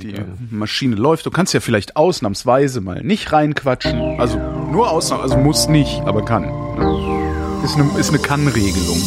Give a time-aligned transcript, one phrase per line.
[0.00, 0.14] Die
[0.50, 1.26] Maschine läuft.
[1.26, 4.20] Du kannst ja vielleicht ausnahmsweise mal nicht reinquatschen.
[4.20, 6.44] Also nur ausnahmsweise, also muss nicht, aber kann.
[7.64, 8.98] Ist eine, ist eine Kann-Regelung.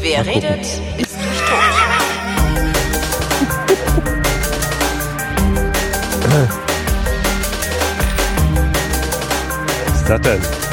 [0.00, 0.60] Wer redet,
[0.98, 1.58] ist nicht tot.
[9.86, 10.67] Was ist das denn?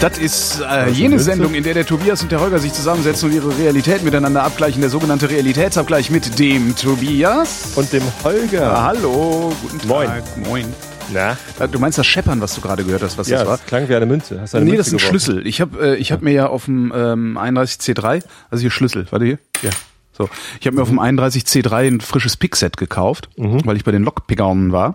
[0.00, 3.34] Das ist äh, jene Sendung, in der der Tobias und der Holger sich zusammensetzen und
[3.34, 4.80] ihre Realität miteinander abgleichen.
[4.80, 7.72] Der sogenannte Realitätsabgleich mit dem Tobias.
[7.74, 8.62] Und dem Holger.
[8.62, 9.88] Ja, hallo, guten Tag.
[9.88, 10.22] Moin.
[10.48, 10.66] Moin.
[11.12, 11.36] Na?
[11.58, 13.56] Äh, Du meinst das Scheppern, was du gerade gehört hast, was Ja, das war?
[13.56, 14.40] das klang wie eine Münze.
[14.40, 15.08] Hast du eine Nee, Münze das ist ein geworfen?
[15.20, 15.46] Schlüssel.
[15.48, 19.24] Ich habe äh, ich hab mir ja auf dem ähm, 31C3, also hier Schlüssel, warte
[19.24, 19.38] hier.
[19.62, 19.70] Ja.
[20.16, 20.28] So,
[20.60, 24.70] ich habe mir auf dem 31C3 ein frisches Pickset gekauft, weil ich bei den Lockpickern
[24.72, 24.94] war.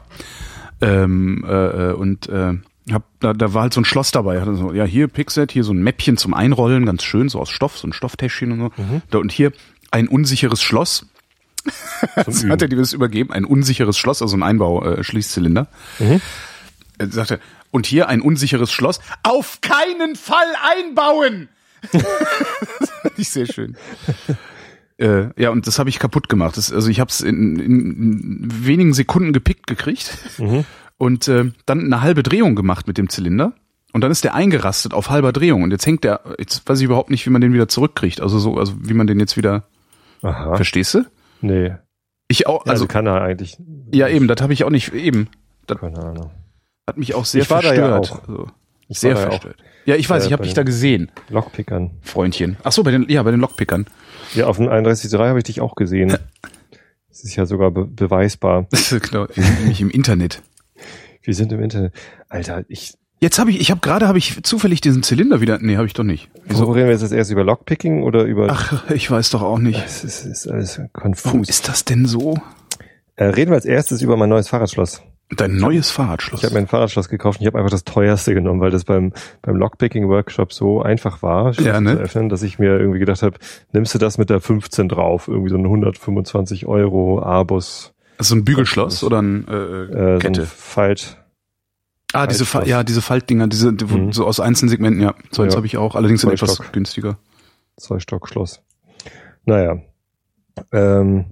[0.82, 1.52] Ähm, äh,
[1.90, 2.54] äh, und äh,
[2.92, 4.42] hab, da, da war halt so ein Schloss dabei.
[4.42, 7.50] Hatte so, ja, hier Pickset, hier so ein Mäppchen zum Einrollen, ganz schön, so aus
[7.50, 8.72] Stoff, so ein Stofftäschchen und so.
[9.10, 9.54] Da, und hier
[9.92, 11.06] ein unsicheres Schloss.
[12.18, 15.68] Das hat er dir das übergeben, ein unsicheres Schloss, also ein Einbau-Schließzylinder.
[16.98, 17.40] Er sagte,
[17.72, 19.00] und hier ein unsicheres Schloss.
[19.24, 20.46] Auf keinen Fall
[20.78, 21.48] einbauen!
[21.92, 23.78] das fand ich sehr schön.
[24.98, 26.56] Äh, ja, und das habe ich kaputt gemacht.
[26.56, 30.18] Das, also ich habe es in, in, in wenigen Sekunden gepickt gekriegt
[30.98, 33.54] und äh, dann eine halbe Drehung gemacht mit dem Zylinder.
[33.92, 35.62] Und dann ist der eingerastet auf halber Drehung.
[35.62, 38.22] Und jetzt hängt der, jetzt weiß ich überhaupt nicht, wie man den wieder zurückkriegt.
[38.22, 39.64] Also so, also wie man den jetzt wieder,
[40.24, 40.56] Aha.
[40.56, 41.06] verstehst du?
[41.42, 41.76] Nee.
[42.28, 43.58] Ich auch, Also also, kann er eigentlich.
[43.92, 45.28] ja eben, das habe ich auch nicht, eben.
[45.68, 46.32] Das Keine Ahnung.
[46.88, 48.12] hat mich auch sehr Ich war da ja verstört.
[48.24, 48.28] auch.
[48.30, 48.48] Also,
[48.88, 49.58] Ich sehr war da ja verstört.
[49.86, 51.12] Ja, ich weiß, Äh, ich habe dich da gesehen.
[51.30, 51.92] Lockpickern.
[52.02, 52.58] Freundchen.
[52.64, 53.86] Ach so, bei den, ja, bei den Lockpickern.
[54.34, 56.18] Ja, auf dem 31.3 habe ich dich auch gesehen.
[57.10, 58.66] Das ist ja sogar be beweisbar.
[58.90, 60.42] genau, nämlich im Internet.
[61.24, 61.94] Wir sind im Internet.
[62.30, 62.94] Alter, ich.
[63.20, 65.58] Jetzt habe ich, ich habe gerade habe ich zufällig diesen Zylinder wieder.
[65.62, 66.30] Nee, habe ich doch nicht.
[66.46, 68.48] Wieso reden wir jetzt erst über Lockpicking oder über.
[68.50, 69.82] Ach, ich weiß doch auch nicht.
[69.86, 71.50] Es ist, ist alles Warum konfus.
[71.50, 72.36] ist das denn so?
[73.16, 75.02] Äh, reden wir als erstes über mein neues Fahrradschloss.
[75.38, 76.42] Dein neues Fahrradschloss.
[76.42, 78.84] Ich habe mir ein Fahrradschloss gekauft und ich habe einfach das teuerste genommen, weil das
[78.84, 81.96] beim, beim Lockpicking-Workshop so einfach war, Schlösser Ja, ne?
[81.96, 83.38] zu öffnen, dass ich mir irgendwie gedacht habe,
[83.72, 88.46] nimmst du das mit der 15 drauf, irgendwie so ein 125 Euro Abus, also ein
[88.46, 90.46] Bügelschloss oder ein äh, äh, so ein Kette.
[90.46, 91.18] Falt.
[92.14, 92.70] ah, diese Fa Faltschloss.
[92.70, 94.12] ja, diese Faltdinger, diese die, Mhm.
[94.14, 95.02] so aus einzelnen Segmenten.
[95.02, 95.58] Ja, so eins Ja.
[95.58, 95.96] habe ich auch.
[95.96, 96.74] Allerdings in Zwei etwas Stock.
[96.74, 97.18] günstiger.
[97.78, 98.62] zwei Stock Schloss.
[99.46, 99.78] Naja.
[100.72, 101.26] Ähm,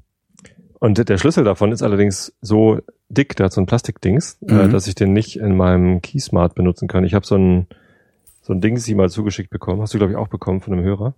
[0.80, 4.72] und der Schlüssel davon ist allerdings so dick, der hat so ein Plastikdings, äh, Mhm.
[4.72, 7.04] dass ich den nicht in meinem Keysmart benutzen kann.
[7.04, 7.68] Ich habe so ein
[8.44, 9.84] so ein Dings, sie mal zugeschickt bekommen.
[9.84, 11.14] Hast du, glaube ich, auch bekommen von einem Hörer.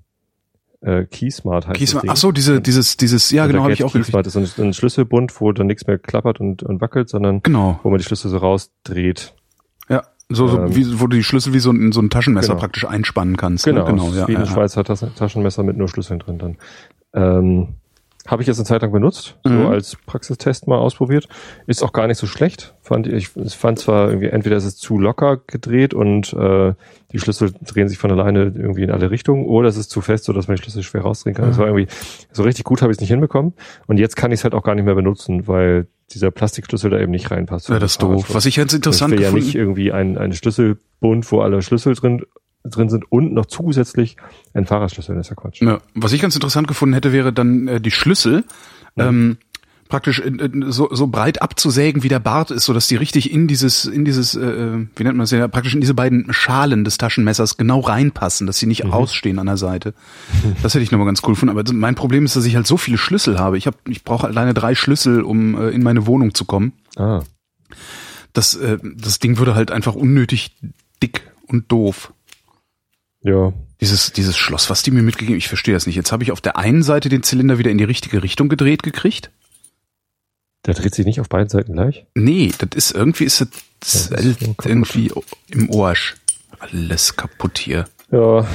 [0.84, 2.02] Äh, Keysmart heißt Ding.
[2.10, 4.08] ach so, diese, dieses, dieses, ja, genau, habe ich auch gekriegt.
[4.08, 7.42] Keysmart ist so ein, ein Schlüsselbund, wo dann nichts mehr klappert und, und wackelt, sondern
[7.42, 7.80] Genau.
[7.84, 9.34] wo man die Schlüssel so rausdreht.
[9.88, 12.50] Ja, so, so Ähm, wie, wo du die Schlüssel wie so ein, so ein Taschenmesser
[12.50, 12.60] Genau.
[12.60, 13.64] praktisch einspannen kannst.
[13.64, 13.92] Genau, ne?
[13.92, 14.54] genau ja, wie ein ja, ja.
[14.54, 16.58] Schweizer Tas Taschenmesser mit nur Schlüsseln drin dann.
[17.14, 17.76] Ähm,
[18.26, 19.64] habe ich jetzt eine Zeit lang benutzt, Mhm.
[19.64, 21.28] so als Praxistest mal ausprobiert.
[21.68, 22.74] Ist auch gar nicht so schlecht.
[22.82, 26.74] Fand ich, ich fand zwar irgendwie, entweder ist es zu locker gedreht und äh,
[27.12, 30.24] die Schlüssel drehen sich von alleine irgendwie in alle Richtungen, oder es ist zu fest,
[30.24, 31.48] sodass man die Schlüssel schwer rausdrehen kann.
[31.50, 31.88] Das war irgendwie,
[32.32, 33.54] so richtig gut habe ich es nicht hinbekommen.
[33.88, 37.00] Und jetzt kann ich es halt auch gar nicht mehr benutzen, weil dieser Plastikschlüssel da
[37.00, 37.70] eben nicht reinpasst.
[37.70, 38.34] Ja, das ist doof.
[38.34, 41.94] Was ich jetzt Ich interessant will ja nicht irgendwie ein, ein Schlüsselbund, wo alle Schlüssel
[41.96, 42.24] drin,
[42.64, 44.18] drin sind und noch zusätzlich
[44.54, 45.16] ein Fahrradschlüssel.
[45.16, 45.62] Das ist ja Quatsch.
[45.62, 48.44] Ja, was ich ganz interessant gefunden hätte, wäre dann äh, die Schlüssel
[48.96, 49.38] ähm,
[49.90, 53.32] praktisch in, in, so, so breit abzusägen, wie der Bart ist, so dass die richtig
[53.32, 56.84] in dieses, in dieses, äh, wie nennt man das ja, praktisch in diese beiden Schalen
[56.84, 59.94] des Taschenmessers genau reinpassen, dass sie nicht ausstehen an der Seite.
[60.64, 61.58] Das hätte ich nochmal ganz cool gefunden.
[61.58, 63.58] Aber mein Problem ist, dass ich halt so viele Schlüssel habe.
[63.58, 66.74] Ich habe, ich brauche alleine drei Schlüssel, um äh, in meine Wohnung zu kommen.
[66.96, 67.22] Ah,
[68.32, 70.56] Das, äh, das Ding würde halt einfach unnötig
[71.04, 72.13] dick und doof.
[73.24, 73.54] Ja.
[73.82, 75.96] Dieses, dieses Schloss, was die mir mitgegeben, ich verstehe das nicht.
[75.98, 78.82] Jetzt habe ich auf der einen Seite den Zylinder wieder in die richtige Richtung gedreht
[78.82, 79.30] gekriegt.
[80.66, 82.06] Der dreht sich nicht auf beiden Seiten gleich.
[82.16, 85.12] Nee, das ist irgendwie ist das, das ist so irgendwie
[85.50, 86.16] im Arsch.
[86.60, 87.86] Alles kaputt hier.
[88.12, 88.48] Ja.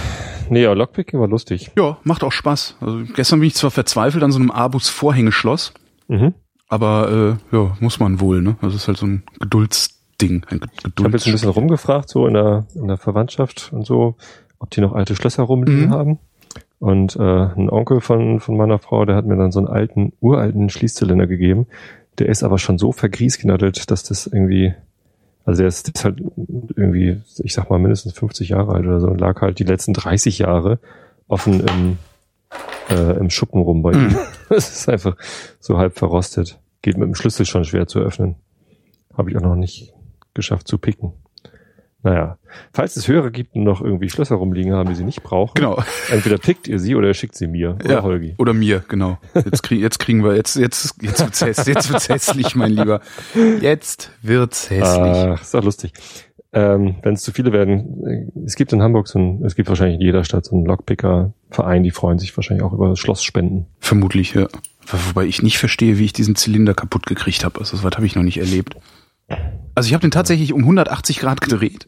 [0.49, 1.71] Nee, ja, Lockpicking war lustig.
[1.77, 2.77] Ja, macht auch Spaß.
[2.81, 5.75] Also gestern bin ich zwar verzweifelt an so einem Abus Vorhängeschloss,
[6.07, 6.33] Mhm.
[6.69, 8.57] aber äh, ja, muss man wohl, ne?
[8.63, 12.09] Das ist halt so ein Geduldsding, ein Ge- Ich habe jetzt ein Gedulds bisschen rumgefragt,
[12.09, 14.17] so in der, in der Verwandtschaft und so,
[14.59, 15.91] ob die noch alte Schlösser rumliegen Mhm.
[15.91, 16.19] haben.
[16.81, 20.13] Und äh, ein Onkel von, von meiner Frau, der hat mir dann so einen alten,
[20.21, 21.67] uralten Schließzylinder gegeben.
[22.19, 24.75] Der ist aber schon so vergriesknattelt, dass das irgendwie,
[25.45, 26.21] also der ist, der ist halt
[26.77, 29.93] irgendwie, ich sag mal, mindestens 50 Jahre alt oder so und lag halt die letzten
[29.93, 30.79] 30 Jahre
[31.27, 31.99] offen im,
[32.91, 34.17] äh, im Schuppen rum bei ihm.
[34.49, 35.15] Das ist einfach
[35.61, 36.59] so halb verrostet.
[36.81, 38.37] Geht mit dem Schlüssel schon schwer zu öffnen.
[39.17, 39.93] Habe ich auch noch nicht
[40.33, 41.13] geschafft zu picken.
[42.05, 42.39] Naja,
[42.73, 45.83] falls es Hörer gibt und noch irgendwie Schlösser rumliegen haben, die sie nicht brauchen, Genau.
[46.11, 48.35] entweder pickt ihr sie oder ihr schickt sie mir oder Ja, Holgi.
[48.39, 49.19] Oder mir, genau.
[49.35, 53.01] Jetzt, krieg, jetzt kriegen wir, jetzt, jetzt, jetzt wird's hässlich, jetzt wird's hässlich, mein Lieber.
[53.61, 54.87] Jetzt wird's hässlich.
[54.87, 55.93] Ach, ist doch lustig.
[56.53, 59.69] Ähm, Wenn es zu viele werden, äh, es gibt in Hamburg so ein, es gibt
[59.69, 63.67] wahrscheinlich in jeder Stadt so einen Lockpicker-Verein, die freuen sich wahrscheinlich auch über Schlossspenden.
[63.81, 64.47] Vermutlich, ja.
[64.87, 67.59] Wobei ich nicht verstehe, wie ich diesen Zylinder kaputt gekriegt habe.
[67.61, 68.77] Also, das was habe ich noch nicht erlebt.
[69.75, 71.87] Also ich habe den tatsächlich um 180 Grad gedreht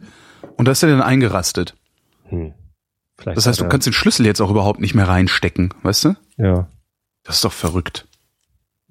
[0.56, 1.74] und da ist er dann eingerastet.
[2.28, 2.54] Hm.
[3.18, 6.14] Vielleicht Das heißt, du kannst den Schlüssel jetzt auch überhaupt nicht mehr reinstecken, weißt du?
[6.36, 6.68] Ja,
[7.24, 8.06] Das ist doch verrückt.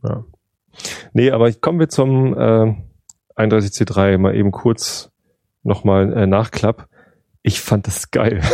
[0.04, 0.24] ja.
[1.14, 2.76] Nee, aber kommen wir zum äh,
[3.36, 5.12] 31C3 mal eben kurz
[5.64, 6.88] nochmal äh, Nachklapp.
[7.42, 8.42] Ich fand das geil.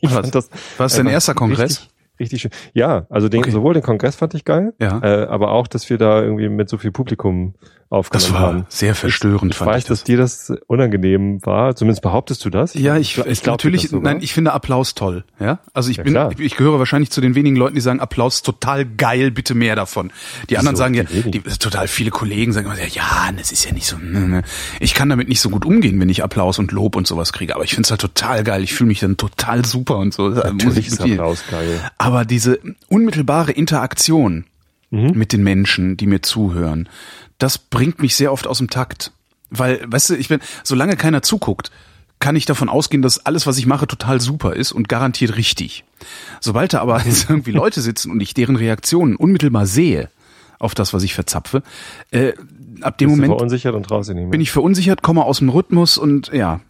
[0.00, 0.20] Ich Was?
[0.20, 1.80] fand das War es dein erster Kongress?
[1.80, 1.90] Richtig,
[2.20, 2.50] richtig schön.
[2.74, 3.50] Ja, also den, Okay.
[3.50, 5.00] sowohl den Kongress fand ich geil, Ja.
[5.02, 7.54] äh, aber auch, dass wir da irgendwie mit so viel Publikum
[7.90, 8.66] aufgenommen Das war haben.
[8.68, 10.00] sehr verstörend, Ich fand weiß, ich das.
[10.00, 11.74] dass dir das unangenehm war.
[11.74, 12.74] Zumindest behauptest du das.
[12.74, 15.60] Ja, ich, ich, glaub dir natürlich, nein, ich finde Applaus toll, ja.
[15.72, 18.42] Also ich Ja, bin, ich, ich gehöre wahrscheinlich zu den wenigen Leuten, die sagen Applaus
[18.42, 20.10] total geil, bitte mehr davon.
[20.50, 23.72] Die anderen sagen ja, Die total viele Kollegen sagen immer, ja, ja, das ist ja
[23.72, 24.42] nicht so, ne, ne.
[24.80, 27.54] ich kann damit nicht so gut umgehen, wenn ich Applaus und Lob und sowas kriege,
[27.54, 30.28] aber ich finde es halt total geil, ich fühle mich dann total super und so.
[30.28, 31.80] Natürlich ich ist Applaus geil.
[31.96, 34.44] Aber diese unmittelbare Interaktion
[34.90, 35.12] Mhm.
[35.14, 36.88] mit den Menschen, die mir zuhören,
[37.36, 39.12] das bringt mich sehr oft aus dem Takt.
[39.50, 41.70] Weil, weißt du, ich bin, solange keiner zuguckt,
[42.20, 45.84] kann ich davon ausgehen, dass alles, was ich mache, total super ist und garantiert richtig.
[46.40, 50.08] Sobald da aber jetzt irgendwie Leute sitzen und ich deren Reaktionen unmittelbar sehe
[50.58, 51.62] auf das, was ich verzapfe,
[52.10, 52.32] äh,
[52.80, 54.26] ab dem Bist Moment verunsichert und nicht mehr.
[54.28, 56.60] bin ich verunsichert, komme aus dem Rhythmus und ja.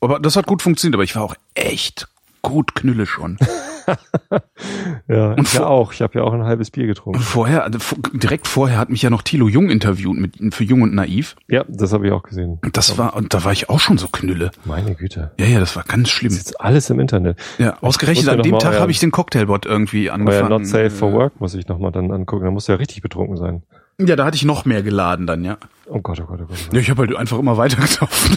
[0.00, 2.08] Aber das hat gut funktioniert, aber ich war auch echt
[2.42, 3.36] gut Knülle schon.
[5.08, 5.92] ja, und ich ja auch.
[5.92, 7.20] Ich habe ja auch ein halbes Bier Und getrunken.
[7.20, 7.78] vorher, also
[8.12, 11.36] direkt vorher hat mich ja noch Thilo Jung interviewt mit, für Jung und Naiv.
[11.48, 12.58] Ja, das habe ich auch gesehen.
[12.64, 14.50] Und das war, und da war ich auch schon so Knülle.
[14.64, 15.32] Meine Güte.
[15.38, 16.30] Ja, ja, das war ganz schlimm.
[16.30, 17.38] Das ist jetzt alles im Internet.
[17.58, 20.48] Ja, ausgerechnet an dem Tag euer- habe ich den Cocktailbot irgendwie Euer angefangen.
[20.48, 22.44] Not Safe for Work muss ich nochmal dann angucken.
[22.44, 23.62] Da muss ja richtig betrunken sein.
[23.98, 25.56] Ja, da hatte ich noch mehr geladen dann, ja.
[25.86, 26.56] Oh Gott, oh Gott, oh Gott.
[26.60, 26.74] Oh Gott.
[26.74, 28.36] Ja, ich habe halt einfach immer weiter getroffen.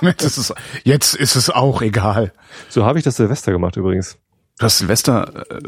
[0.00, 0.54] jetzt, ist es,
[0.84, 2.32] jetzt ist es auch egal.
[2.70, 4.18] So habe ich das Silvester gemacht übrigens.
[4.58, 5.60] Du hast Silvester, äh,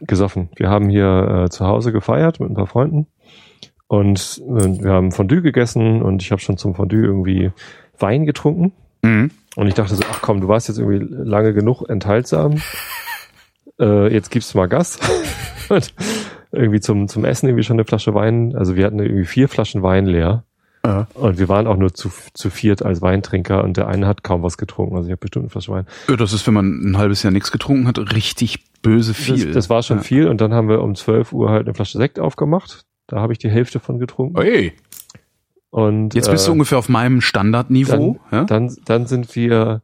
[0.00, 0.50] Gesoffen.
[0.56, 3.08] Wir haben hier äh, zu Hause gefeiert mit ein paar Freunden.
[3.88, 7.50] Und äh, wir haben Fondue gegessen und ich habe schon zum Fondue irgendwie
[7.98, 8.72] Wein getrunken.
[9.02, 9.30] mhm.
[9.56, 12.56] Und ich dachte so, ach komm, du warst jetzt irgendwie lange genug enthaltsam.
[13.78, 14.98] Äh, jetzt gibst du mal Gas.
[15.68, 15.92] und
[16.50, 18.56] irgendwie zum, zum Essen irgendwie schon eine Flasche Wein.
[18.56, 20.44] Also wir hatten irgendwie vier Flaschen Wein leer.
[20.86, 21.08] Ja.
[21.14, 24.44] Und wir waren auch nur zu, zu viert als Weintrinker und der eine hat kaum
[24.44, 24.94] was getrunken.
[24.94, 25.86] Also ich habe bestimmt eine Flasche Wein.
[26.08, 29.46] Ja, das ist, wenn man ein halbes Jahr nichts getrunken hat, richtig böse viel.
[29.46, 30.02] Das, das war schon ja.
[30.04, 32.84] viel und dann haben wir um 12 Uhr halt eine Flasche Sekt aufgemacht.
[33.08, 34.40] Da habe ich die Hälfte von getrunken.
[34.40, 34.74] Ey,
[35.70, 38.20] Und jetzt bist du äh, ungefähr auf meinem Standardniveau.
[38.30, 38.44] ja?
[38.44, 39.82] dann, dann sind wir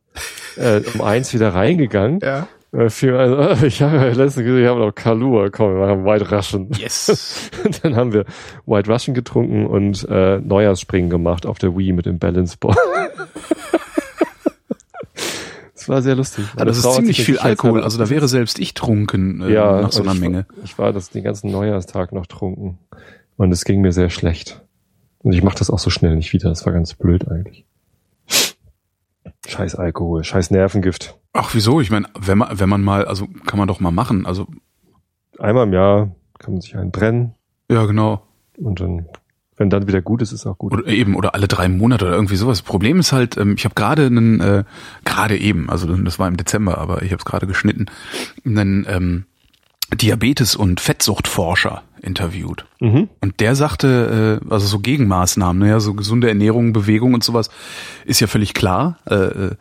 [0.57, 2.21] äh, um eins wieder reingegangen.
[2.23, 2.47] ja.
[2.73, 6.05] Äh, für, also, ich habe ja letztens gesehen, ich habe noch Kalua, komm, wir machen
[6.05, 6.69] White Russian.
[6.79, 7.51] Yes.
[7.83, 8.25] Dann haben wir
[8.67, 12.77] White Russian getrunken und äh, Neujahrsspringen gemacht auf der Wii mit dem Balance Ball.
[15.75, 16.45] Das war sehr lustig.
[16.57, 17.83] Ja, das ist Frau ziemlich viel Alkohol.
[17.83, 20.47] Also da wäre selbst ich trunken äh, ja, nach so einer ich Menge.
[20.63, 22.79] Ich war das den ganzen Neujahrstag noch trunken
[23.37, 24.63] und es ging mir sehr schlecht.
[25.25, 26.51] Und ich mache das auch so schnell nicht wieder.
[26.51, 27.65] Das war ganz blöd eigentlich.
[29.47, 31.19] Scheiß Alkohol, scheiß Nervengift.
[31.33, 31.81] Ach, wieso?
[31.81, 34.27] Ich meine, wenn man, wenn man mal, also kann man doch mal machen.
[34.27, 34.47] Also,
[35.39, 37.35] Einmal im Jahr kann man sich einen brennen
[37.71, 38.23] ja, genau.
[38.59, 39.07] und dann,
[39.57, 40.73] wenn dann wieder gut ist, ist auch gut.
[40.73, 42.59] Oder eben, oder alle drei Monate oder irgendwie sowas.
[42.59, 44.65] Das Problem ist halt, ähm, ich habe gerade einen, äh,
[45.05, 47.87] gerade eben, also das war im Dezember, aber ich habe es gerade geschnitten,
[48.45, 49.25] einen ähm,
[49.95, 52.67] Diabetes- und Fettsuchtforscher interviewt.
[52.81, 53.09] Mhm.
[53.21, 57.51] Und der sagte, äh, also so Gegenmaßnahmen, ne, ja, so gesunde Ernährung, Bewegung und sowas,
[58.05, 58.99] ist ja völlig klar.
[59.09, 59.55] Äh, äh,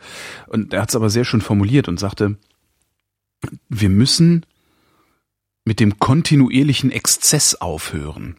[0.48, 2.36] und er hat es aber sehr schön formuliert und sagte,
[3.68, 4.44] wir müssen
[5.64, 8.36] mit dem kontinuierlichen Exzess aufhören.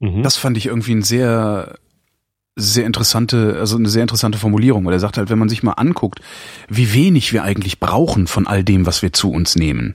[0.00, 0.22] Mhm.
[0.22, 1.78] Das fand ich irgendwie ein sehr,
[2.54, 5.72] sehr interessante, also eine sehr interessante Formulierung, weil er sagt halt, wenn man sich mal
[5.72, 6.20] anguckt,
[6.68, 9.94] wie wenig wir eigentlich brauchen von all dem, was wir zu uns nehmen.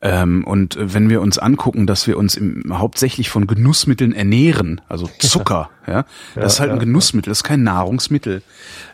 [0.00, 5.08] Ähm, und wenn wir uns angucken, dass wir uns im, hauptsächlich von Genussmitteln ernähren, also
[5.18, 8.42] Zucker, ja, das ist halt ein ja, Genussmittel, das ist kein Nahrungsmittel,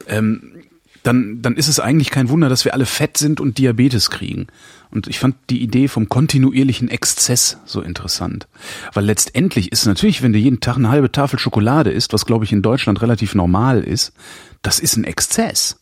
[0.08, 0.54] ähm,
[1.02, 4.46] dann, dann ist es eigentlich kein Wunder, dass wir alle fett sind und Diabetes kriegen.
[4.90, 8.48] Und ich fand die Idee vom kontinuierlichen Exzess so interessant.
[8.94, 12.46] Weil letztendlich ist natürlich, wenn du jeden Tag eine halbe Tafel Schokolade isst, was glaube
[12.46, 14.14] ich in Deutschland relativ normal ist,
[14.62, 15.78] das ist ein Exzess.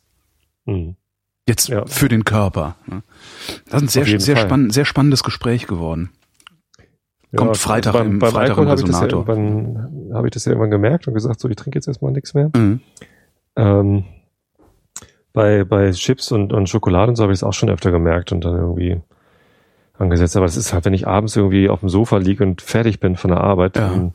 [0.64, 0.96] Mhm.
[1.48, 1.84] Jetzt Ja.
[1.86, 2.76] für den Körper.
[2.86, 3.02] ne?
[3.68, 6.10] Das ist ein sehr, sehr, spannend, sehr spannendes Gespräch geworden.
[7.34, 10.14] Kommt Freitag beim, im- beim Freitag Alkohol im habe ich, ja Resonator.
[10.14, 12.50] habe ich das ja irgendwann gemerkt und gesagt, so, ich trinke jetzt erstmal nichts mehr.
[12.54, 12.80] Mhm.
[13.56, 14.04] Ähm,
[15.32, 18.32] bei, bei Chips und, und Schokolade und so habe ich es auch schon öfter gemerkt
[18.32, 19.00] und dann irgendwie
[19.98, 20.36] angesetzt.
[20.36, 23.16] Aber das ist halt, wenn ich abends irgendwie auf dem Sofa liege und fertig bin
[23.16, 23.88] von der Arbeit, Ja.
[23.88, 24.12] dann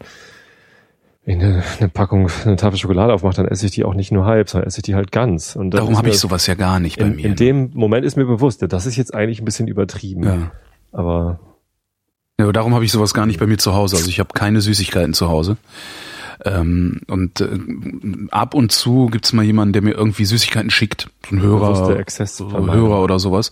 [1.34, 4.50] eine, eine Packung, eine Tafel Schokolade aufmache, dann esse ich die auch nicht nur halb,
[4.50, 5.56] sondern esse ich die halt ganz.
[5.56, 7.26] Und Darum habe ich sowas ja gar nicht bei in, mir.
[7.26, 10.24] in dem Moment ist mir bewusst, das ist jetzt eigentlich ein bisschen übertrieben.
[10.24, 10.52] ja.
[10.94, 11.40] Aber
[12.40, 13.98] Ja, aber darum habe ich sowas gar nicht bei mir zu Hause.
[13.98, 15.58] Also ich habe keine Süßigkeiten zu Hause.
[16.46, 17.60] Ähm, und äh,
[18.30, 21.10] ab und zu gibt's mal jemanden, der mir irgendwie Süßigkeiten schickt.
[21.28, 21.76] So ein Hörer,
[22.06, 23.52] so Hörer oder sowas.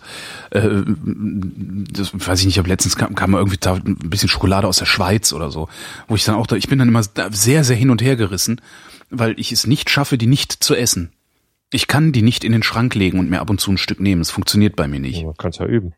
[0.51, 4.67] Äh, das weiß ich nicht, aber letztens kam, kam mal irgendwie da ein bisschen Schokolade
[4.67, 5.67] aus der Schweiz oder so.
[6.07, 8.61] Wo ich dann auch da, ich bin dann immer sehr, sehr hin und her gerissen,
[9.09, 11.11] weil ich es nicht schaffe, die nicht zu essen.
[11.71, 13.99] Ich kann die nicht in den Schrank legen und mir ab und zu ein Stück
[13.99, 14.21] nehmen.
[14.21, 15.23] Das funktioniert bei mir nicht.
[15.23, 15.93] Man kann es ja üben.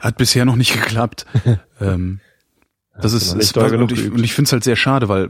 [0.00, 1.26] Hat bisher noch nicht geklappt.
[1.80, 2.20] ähm,
[3.00, 5.28] das ist, ist und genug ich, und ich finde es halt sehr schade, weil äh,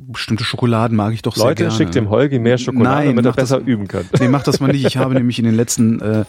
[0.00, 1.76] bestimmte Schokoladen mag ich doch sehr Leute, gerne.
[1.76, 4.04] schickt dem Holgi mehr Schokolade, Nein, damit er mach das- besser üben kann.
[4.18, 4.86] Nee, mach das mal nicht.
[4.86, 6.24] Ich habe nämlich in den letzten äh,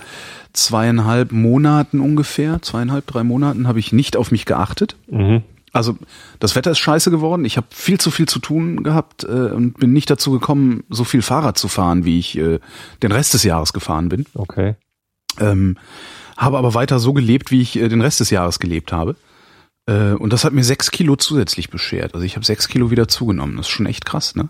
[0.52, 4.96] zweieinhalb Monaten ungefähr, zweieinhalb, drei Monaten, habe ich nicht auf mich geachtet.
[5.10, 5.44] Mhm.
[5.72, 5.98] Also
[6.40, 7.46] das Wetter ist scheiße geworden.
[7.46, 11.04] Ich habe viel zu viel zu tun gehabt äh, und bin nicht dazu gekommen, so
[11.04, 12.60] viel Fahrrad zu fahren, wie ich äh,
[13.02, 14.26] den Rest des Jahres gefahren bin.
[14.36, 14.76] Okay.
[15.40, 15.78] Ähm,
[16.38, 19.16] habe aber weiter so gelebt, wie ich äh, den Rest des Jahres gelebt habe.
[19.86, 22.14] Äh, und das hat mir sechs Kilo zusätzlich beschert.
[22.14, 23.58] Also ich habe sechs Kilo wieder zugenommen.
[23.58, 24.50] Das ist schon echt krass, ne?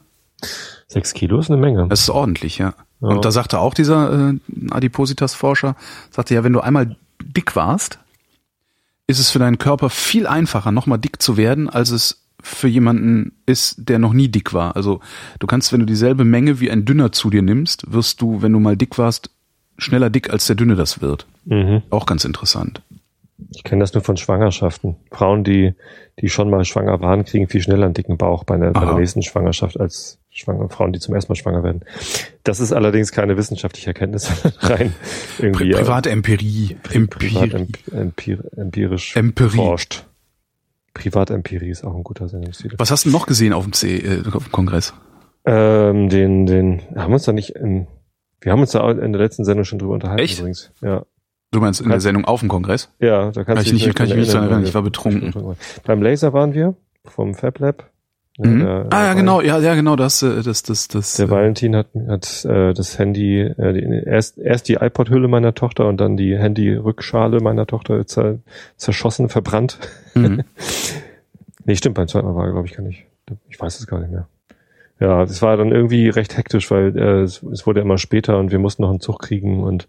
[0.88, 1.88] Sechs Kilo ist eine Menge.
[1.88, 2.74] Das ist ordentlich, ja.
[3.02, 3.10] Ja.
[3.10, 4.34] Und da sagte auch dieser äh,
[4.72, 5.76] Adipositas-Forscher,
[6.12, 8.00] sagte ja, wenn du einmal dick warst,
[9.08, 13.34] ist es für deinen Körper viel einfacher, nochmal dick zu werden, als es für jemanden
[13.46, 14.76] ist, der noch nie dick war.
[14.76, 15.00] Also
[15.40, 18.52] du kannst, wenn du dieselbe Menge wie ein Dünner zu dir nimmst, wirst du, wenn
[18.52, 19.30] du mal dick warst,
[19.78, 21.26] schneller dick, als der Dünne das wird.
[21.46, 21.84] Mhm.
[21.90, 22.82] Auch ganz interessant.
[23.52, 24.96] Ich kenne das nur von Schwangerschaften.
[25.12, 25.74] Frauen, die,
[26.20, 28.90] die schon mal schwanger waren, kriegen viel schneller einen dicken Bauch bei, einer, bei der
[28.90, 29.00] Aha.
[29.00, 31.82] nächsten Schwangerschaft als schwangere Frauen, die zum ersten Mal schwanger werden.
[32.44, 34.94] Das ist allerdings keine wissenschaftliche Erkenntnis, rein
[35.40, 36.78] irgendwie Pri Privatempirie.
[36.84, 37.54] privat
[37.92, 39.56] empir, empirisch Empirie.
[39.56, 40.06] forscht.
[40.94, 42.76] Privatempirie ist auch ein guter Sendungstitel.
[42.78, 44.94] Was hast du noch gesehen auf dem, C, äh, auf dem Kongress?
[45.46, 47.88] Ähm, den, den, haben wir uns da nicht in,
[48.42, 50.40] wir haben uns da in der letzten Sendung schon drüber unterhalten Echt?
[50.40, 50.72] übrigens.
[50.82, 51.06] Ja.
[51.54, 52.90] Du meinst in der Sendung auf dem Kongress?
[53.00, 55.56] Ja, da kannst Kann du dich nicht, kann ich mich daran erinnern, ich war betrunken.
[55.86, 57.90] Beim Laser waren wir vom Fab Lab.
[58.40, 58.60] Mhm.
[58.62, 61.18] der- ah ja, genau, ja, ja, genau, das, äh, das, das, das.
[61.18, 65.54] Der äh, Valentin hat, hat äh, das Handy, äh, die, erst, erst die iPod-Hülle meiner
[65.54, 68.40] Tochter und dann die Handy-Rückschale meiner Tochter zer,
[68.76, 69.78] zerschossen, verbrannt.
[70.16, 70.44] mhm.
[71.66, 73.06] Nee, stimmt, beim zweiten Mal war, glaube ich, gar nicht.
[73.48, 74.28] Ich weiß es gar nicht mehr.
[75.00, 78.52] Ja, es war dann irgendwie recht hektisch, weil äh, es, es wurde immer später und
[78.52, 79.88] wir mussten noch einen Zug kriegen und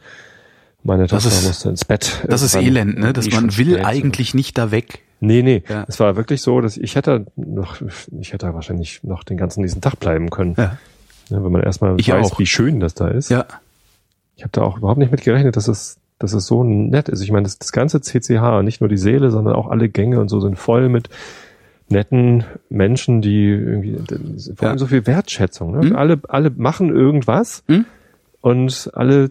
[0.85, 2.25] meine Tochter ist- musste ins Bett.
[2.29, 3.13] Das ist elend, ne?
[3.13, 5.01] Dass man will eigentlich nicht da weg.
[5.21, 5.63] Nee, nee.
[5.69, 5.85] Ja.
[5.89, 7.77] Es war wirklich so, dass ich hätte noch,
[8.21, 10.55] ich hätte wahrscheinlich noch den ganzen nächsten Tag bleiben können.
[10.59, 10.77] Ja.
[11.31, 12.39] Ne, wenn man erstmal Ich weiß, auch.
[12.39, 13.31] wie schön das da ist.
[13.31, 13.47] Ja.
[14.37, 17.23] Ich habe da auch überhaupt nicht mit gerechnet, dass es, dass es so nett ist.
[17.23, 20.29] Ich meine, das, das ganze CCH, nicht nur die Seele, sondern auch alle Gänge und
[20.29, 21.09] so sind voll mit
[21.89, 23.97] netten Menschen, die irgendwie
[24.57, 24.79] vor allem Ja.
[24.79, 25.73] so viel Wertschätzung.
[25.79, 25.87] Ne?
[25.91, 25.97] Mhm.
[25.97, 27.87] Alle, alle machen irgendwas Mhm.
[28.43, 29.31] und alle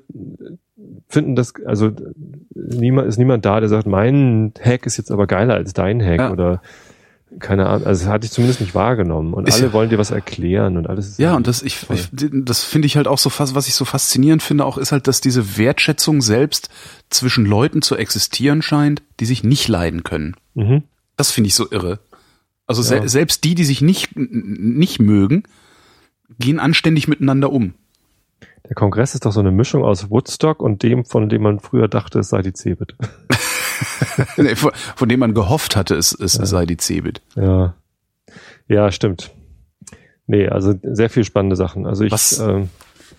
[1.08, 1.92] finden das, also
[2.56, 6.20] niemand ist niemand da, der sagt, mein Hack ist jetzt aber geiler als dein Hack
[6.20, 6.32] Ja.
[6.32, 6.62] oder
[7.40, 7.88] keine Ahnung.
[7.88, 9.34] Also das hatte ich zumindest nicht wahrgenommen.
[9.34, 11.10] Und Ist alle ja- wollen dir was erklären und alles.
[11.10, 13.74] Ist Ja, und das, ich, ich das finde ich halt auch so fast, was ich
[13.74, 16.70] so faszinierend finde, auch ist halt, dass diese Wertschätzung selbst
[17.10, 20.36] zwischen Leuten zu existieren scheint, die sich nicht leiden können.
[20.54, 20.84] Mhm.
[21.18, 22.00] Das finde ich so irre.
[22.68, 23.02] Also Ja.
[23.02, 25.44] se selbst die, die sich nicht, nicht mögen,
[26.40, 27.74] gehen anständig miteinander um.
[28.74, 31.88] Der Kongress ist doch so eine Mischung aus Woodstock und dem, von dem man früher
[31.88, 32.96] dachte, es sei die Cebit.
[34.38, 37.22] Nee, von, von dem man gehofft hatte, es, es sei die Cebit.
[37.36, 37.76] Ja.
[38.68, 39.32] Ja, stimmt.
[40.26, 41.86] Nee, also sehr viel spannende Sachen.
[41.86, 42.70] Also ich ähm,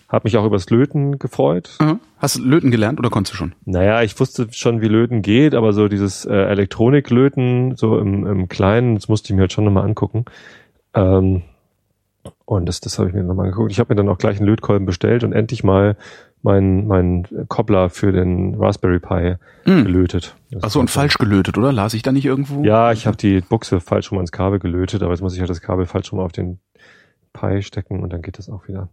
[0.09, 1.71] habe mich auch übers Löten gefreut.
[1.79, 1.99] Aha.
[2.17, 3.53] Hast du Löten gelernt oder konntest du schon?
[3.65, 8.49] Naja, ich wusste schon, wie Löten geht, aber so dieses äh, Elektroniklöten, so im, im
[8.49, 10.25] Kleinen, das musste ich mir halt schon nochmal angucken.
[10.93, 11.43] Ähm,
[12.45, 13.71] und das, das habe ich mir nochmal angeguckt.
[13.71, 15.97] Ich habe mir dann auch gleich einen Lötkolben bestellt und endlich mal
[16.43, 19.35] meinen mein Koppler für den Raspberry Pi
[19.65, 19.85] Mhm.
[19.85, 20.35] gelötet.
[20.61, 21.73] Achso, und falsch gelötet, oder?
[21.73, 22.63] Las ich da nicht irgendwo?
[22.63, 25.49] Ja, ich habe die Buchse falsch rum ans Kabel gelötet, aber jetzt muss ich halt
[25.49, 26.59] das Kabel falsch rum auf den
[27.33, 28.89] Pi stecken und dann geht das auch wieder.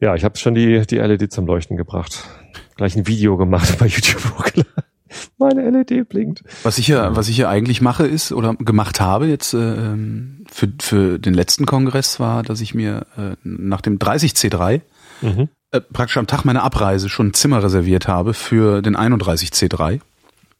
[0.00, 2.24] Ja, ich habe schon die, die LED zum Leuchten gebracht.
[2.76, 4.77] Gleich ein Video gemacht bei YouTube hochgeladen.
[5.38, 6.42] Meine LED blinkt.
[6.62, 10.44] Was ich ja, was ich ja eigentlich mache ist oder gemacht habe jetzt äh, ähm,
[10.50, 14.80] für für den letzten Kongress war, dass ich mir äh, nach dem 30C3
[15.20, 15.48] Mhm.
[15.72, 20.00] äh, praktisch am Tag meiner Abreise schon ein Zimmer reserviert habe für den 31C3.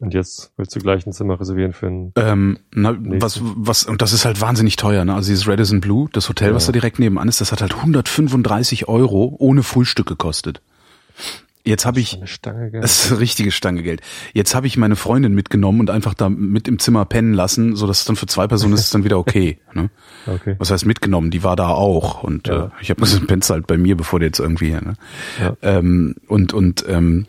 [0.00, 2.12] Und jetzt willst du gleich ein Zimmer reservieren für ein.
[2.16, 5.14] Ähm, na, was, was, und das ist halt wahnsinnig teuer, ne?
[5.14, 8.86] Also dieses Radisson Blue, das Hotel, was da direkt nebenan ist, das hat halt 135
[8.88, 10.60] Euro ohne Frühstück gekostet.
[11.68, 12.18] Jetzt habe ich,
[12.72, 14.00] das ist richtige Stange Geld.
[14.32, 17.86] Jetzt habe ich meine Freundin mitgenommen und einfach da mit im Zimmer pennen lassen, so
[17.86, 19.58] dass es dann für zwei Personen ist es dann wieder okay.
[19.74, 19.90] Ne?
[20.26, 20.56] Okay.
[20.58, 21.30] Was heißt mitgenommen?
[21.30, 22.64] Die war da auch und Ja.
[22.66, 24.70] äh, ich habe gesagt, pennst halt bei mir, bevor du jetzt irgendwie.
[24.70, 24.94] Ne?
[25.38, 25.56] Ja.
[25.62, 27.26] Ähm, und und ähm,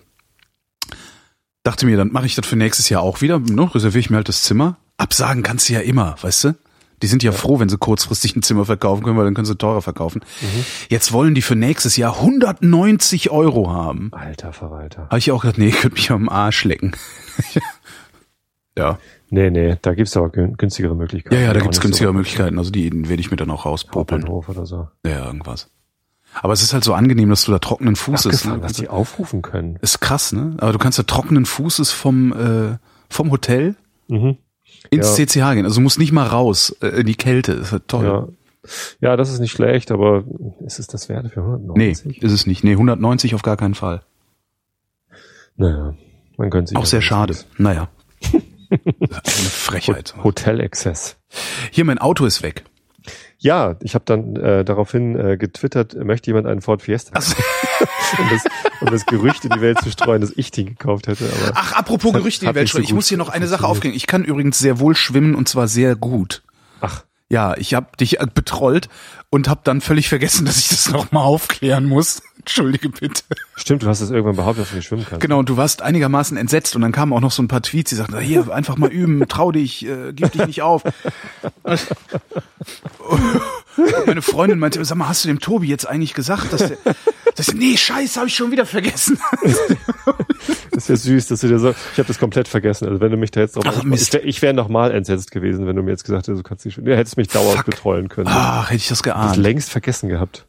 [1.64, 3.40] dachte mir, dann mache ich das für nächstes Jahr auch wieder.
[3.40, 3.74] Ne?
[3.76, 4.78] Reserviere ich mir halt das Zimmer.
[4.98, 6.56] Absagen kannst du ja immer, weißt du?
[7.02, 9.56] Die sind ja, froh, wenn sie kurzfristig ein Zimmer verkaufen können, weil dann können sie
[9.58, 10.22] teurer verkaufen.
[10.42, 10.66] Mhm.
[10.90, 14.10] Jetzt wollen die für nächstes Jahr 190 Euro haben.
[14.14, 15.04] Alter Verwalter.
[15.04, 16.92] Habe ich auch gedacht, nee, ich könnte mich am Arsch lecken.
[18.78, 18.98] ja.
[19.32, 21.36] Nee, nee, da gibt's aber gün- günstigere Möglichkeiten.
[21.36, 22.58] Ja, ja, da gibt's günstigere so Möglichkeiten.
[22.58, 24.22] Also die werde ich mir dann auch rauspopeln.
[24.24, 24.88] Hauptbahnhof oder so.
[25.06, 25.70] Ja, irgendwas.
[26.34, 28.46] Aber es ist halt so angenehm, dass du da trockenen Fußes.
[28.46, 28.62] Ne?
[28.62, 29.78] was die aufrufen können.
[29.82, 30.56] Ist krass, ne?
[30.60, 32.78] Aber du kannst da trockenen Fußes vom äh,
[33.10, 33.76] vom Hotel
[34.08, 34.38] Mhm.
[34.92, 35.26] Ins Ja.
[35.26, 35.66] CCH gehen.
[35.66, 37.54] Also du musst nicht mal raus äh, in die Kälte.
[37.54, 38.06] ist halt toll.
[38.06, 38.28] Ja.
[39.10, 40.24] ja, das ist nicht schlecht, aber
[40.66, 42.22] ist es das wert für Nee, 190?
[42.24, 42.64] ist es nicht.
[42.64, 44.02] Nee, 190 auf gar keinen Fall.
[45.56, 45.94] Naja,
[46.38, 46.78] man gönnt sich.
[46.78, 47.36] Auch das sehr schade.
[47.58, 47.90] Naja.
[48.70, 48.80] Eine
[49.24, 50.16] Frechheit.
[50.18, 51.18] Ho- Hotelexzess.
[51.72, 52.64] Hier, mein Auto ist weg.
[53.40, 57.34] Ja, ich habe dann äh, daraufhin äh, getwittert, möchte jemand einen Ford Fiesta, Ach,
[58.20, 58.44] um, das,
[58.90, 61.26] um das Gerücht in die Welt zu streuen, dass ich den gekauft hätte.
[61.42, 62.86] Aber ach apropos Hat- Gerüchte in die Welt nicht so streuen.
[62.86, 63.96] Ich muss hier noch eine Sache aufklären.
[63.96, 66.42] Ich kann übrigens sehr wohl schwimmen und zwar sehr gut.
[66.82, 68.90] ach, Ja, ich habe dich betrollt
[69.30, 72.22] und habe dann völlig vergessen, dass ich das nochmal aufklären muss.
[72.50, 73.22] Entschuldige bitte.
[73.56, 75.22] stimmt, du hast es irgendwann behauptet, dass du nicht schwimmen kannst.
[75.22, 77.90] Genau, und du warst einigermaßen entsetzt und dann kamen auch noch so ein paar Tweets,
[77.92, 80.82] die sagten, "Na, hier, einfach mal üben, trau dich, äh, gib dich nicht auf.
[81.64, 81.80] Und
[84.08, 86.78] meine Freundin meinte, sag mal, hast du dem Tobi jetzt eigentlich gesagt, dass der,
[87.36, 89.20] dass, nee, scheiße, habe ich schon wieder vergessen.
[90.72, 92.88] Das ist ja süß, dass du dir so, ich habe das komplett vergessen.
[92.88, 94.14] Also wenn du mich da jetzt drauf, Ach, ich, Mist.
[94.14, 96.64] wär- ich wäre noch mal entsetzt gewesen, wenn du mir jetzt gesagt hättest, du kannst
[96.66, 97.66] nicht, du hättest mich dauernd Fuck.
[97.66, 98.30] betrollen können.
[98.32, 99.36] Ach, hätte ich das das geahnt.
[99.36, 100.46] längst vergessen gehabt.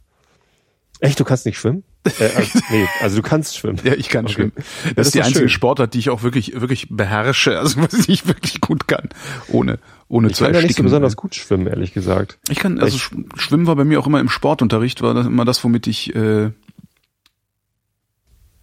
[1.00, 1.82] Echt, du kannst nicht schwimmen?
[2.04, 3.78] Äh, also, nee, also du kannst schwimmen.
[3.84, 4.34] Ja, ich kann Okay.
[4.34, 4.52] schwimmen.
[4.56, 5.48] Das, das ist die einzige schön.
[5.50, 9.08] Sportart, die ich auch wirklich, wirklich beherrsche, also was ich wirklich gut kann,
[9.48, 9.78] ohne,
[10.08, 10.84] ohne Ich zu kann ja nicht so ersticken.
[10.84, 12.38] besonders gut schwimmen, ehrlich gesagt.
[12.48, 15.26] Ich kann, also Ich- Sch- Schwimmen war bei mir auch immer im Sportunterricht, war das
[15.26, 16.50] immer das, womit ich äh,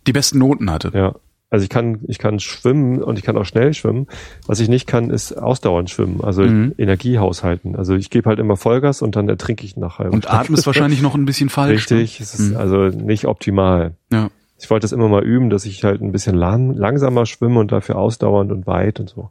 [0.08, 0.92] die besten Noten hatte.
[0.94, 1.16] Ja.
[1.50, 4.08] Also ich kann, ich kann schwimmen und ich kann auch schnell schwimmen.
[4.48, 6.74] Was ich nicht kann, ist ausdauernd schwimmen, also Mhm.
[6.78, 7.76] Energie haushalten.
[7.78, 10.40] Also ich gebe halt immer Vollgas und dann ertrinke ich nach halber Und Stunde.
[10.42, 11.90] atmest wahrscheinlich noch ein bisschen falsch.
[11.90, 11.98] ne?
[12.00, 12.58] Richtig, es ist Mhm.
[12.58, 13.94] also nicht optimal.
[14.12, 14.30] Ja.
[14.60, 17.72] Ich wollte das immer mal üben, dass ich halt ein bisschen lang, langsamer schwimme und
[17.72, 19.30] dafür ausdauernd und weit und so.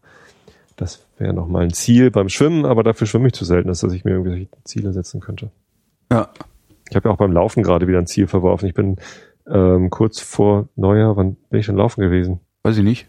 [0.77, 3.83] Das wäre noch mal ein Ziel beim Schwimmen, aber dafür schwimme ich zu selten, dass
[3.83, 5.51] ich mir irgendwelche Ziele setzen könnte.
[6.13, 6.29] Ja.
[6.89, 8.67] Ich habe ja auch beim Laufen gerade wieder ein Ziel verworfen.
[8.69, 8.97] Ich bin
[9.51, 12.41] ähm, kurz vor Neujahr, wann bin ich schon laufen gewesen?
[12.63, 13.07] Weiß ich nicht.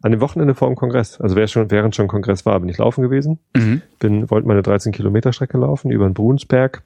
[0.00, 1.20] An dem Wochenende vor dem Kongress.
[1.20, 3.38] Also wer schon, während schon Kongress war, bin ich laufen gewesen.
[3.56, 3.82] Mhm.
[4.00, 6.82] Bin, wollte meine 13 Kilometer Strecke laufen über den Brunsberg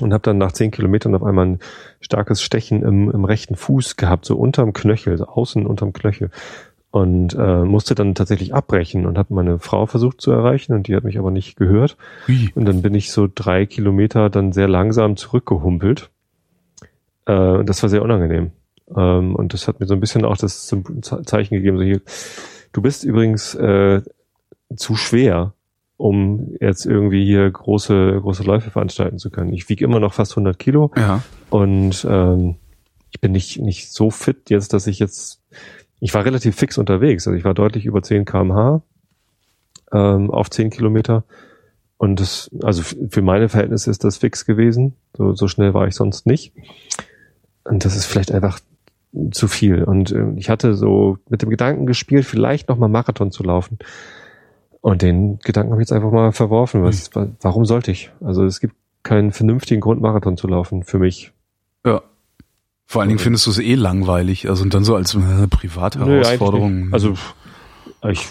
[0.00, 1.58] und habe dann nach 10 Kilometern auf einmal ein
[2.00, 6.30] starkes Stechen im, im rechten Fuß gehabt, so unterm Knöchel, so außen unterm Knöchel.
[6.90, 10.96] Und äh, musste dann tatsächlich abbrechen und habe meine Frau versucht zu erreichen und die
[10.96, 11.96] hat mich aber nicht gehört.
[12.26, 12.50] Wie?
[12.54, 16.10] Und dann bin ich so drei Kilometer dann sehr langsam zurückgehumpelt.
[17.26, 18.52] Äh, und das war sehr unangenehm.
[18.96, 20.72] Ähm, und das hat mir so ein bisschen auch das
[21.24, 22.00] Zeichen gegeben, so hier,
[22.72, 24.02] du bist übrigens äh,
[24.76, 25.54] zu schwer,
[25.96, 29.52] um jetzt irgendwie hier große, große Läufe veranstalten zu können.
[29.52, 31.22] Ich wiege immer noch fast 100 Kilo Ja.
[31.50, 32.56] und ähm,
[33.10, 35.40] ich bin nicht, nicht so fit jetzt, dass ich jetzt,
[36.00, 37.26] ich war relativ fix unterwegs.
[37.26, 38.82] Also ich war deutlich über 10 kmh
[39.92, 41.24] ähm, auf 10 Kilometer.
[41.96, 44.96] Und das, also für meine Verhältnisse ist das fix gewesen.
[45.16, 46.52] So, so schnell war ich sonst nicht.
[47.68, 48.60] Und das ist vielleicht einfach
[49.30, 49.82] zu viel.
[49.84, 53.78] Und äh, ich hatte so mit dem Gedanken gespielt, vielleicht nochmal Marathon zu laufen.
[54.80, 56.82] Und den Gedanken habe ich jetzt einfach mal verworfen.
[56.82, 58.10] Was, wa- warum sollte ich?
[58.20, 61.32] Also es gibt keinen vernünftigen Grund, Marathon zu laufen, für mich.
[61.84, 62.02] Ja.
[62.84, 64.48] Vor allen Dingen findest du es eh langweilig.
[64.48, 66.20] Also und dann so als äh, private Nö.
[66.92, 67.14] Also
[68.08, 68.26] ich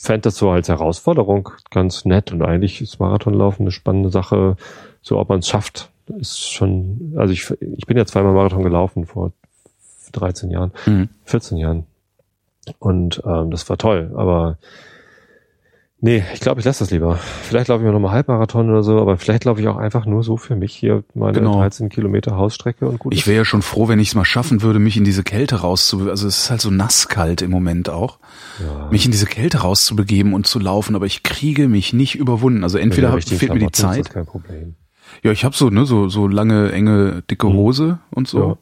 [0.00, 4.56] fände das so als Herausforderung ganz nett und eigentlich ist Marathonlaufen eine spannende Sache.
[5.02, 7.14] So ob man es schafft, ist schon.
[7.16, 9.32] Also ich, ich bin ja zweimal Marathon gelaufen vor
[10.12, 11.08] 13 Jahren, Mhm.
[11.24, 11.84] 14 Jahren
[12.78, 14.12] und ähm, das war toll.
[14.16, 14.56] Aber
[16.00, 17.16] nee, ich glaube, ich lasse das lieber.
[17.16, 20.22] Vielleicht laufe ich auch nochmal Halbmarathon oder so, aber vielleicht laufe ich auch einfach nur
[20.22, 21.58] so für mich hier meine Genau.
[21.58, 23.12] 13 Kilometer Hausstrecke und gut.
[23.14, 25.56] Ich wäre ja schon froh, wenn ich es mal schaffen würde, mich in diese Kälte
[25.56, 26.10] rauszubegeben.
[26.10, 28.18] Also es ist halt so nasskalt im Moment auch.
[28.60, 28.88] ja.
[28.90, 32.62] Mich in diese Kälte rauszubegeben und zu laufen, aber ich kriege mich nicht überwunden.
[32.64, 34.00] Also entweder richtigen fehlt mir die Zeit.
[34.06, 34.74] ist kein Problem.
[35.22, 37.52] Ja, ich habe so, ne, so, so lange, enge, dicke Mhm.
[37.54, 38.58] Hose und so.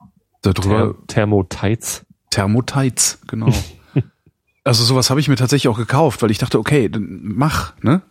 [0.00, 0.08] Ja.
[0.42, 2.06] Darüber Ther Thermotights.
[2.30, 3.48] Thermotights, genau.
[4.62, 8.02] Also sowas habe ich mir tatsächlich auch gekauft, weil ich dachte, okay, dann mach, ne?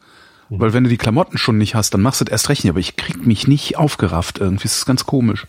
[0.49, 0.59] Mhm.
[0.59, 2.71] Weil wenn du die Klamotten schon nicht hast, dann machst du das erst recht nicht.
[2.71, 4.65] Aber ich krieg mich nicht aufgerafft irgendwie.
[4.65, 5.45] Ist ganz komisch.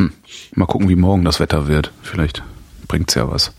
[0.00, 0.12] Hm.
[0.54, 1.92] Mal gucken, wie morgen das Wetter wird.
[2.02, 2.44] Vielleicht
[2.86, 3.52] bringt's ja was.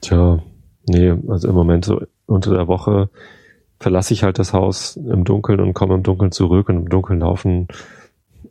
[0.00, 0.42] Tja,
[0.88, 3.08] nee, also im Moment so unter der Woche
[3.82, 7.20] verlasse ich halt das Haus im Dunkeln und komme im Dunkeln zurück und im Dunkeln
[7.20, 7.68] laufen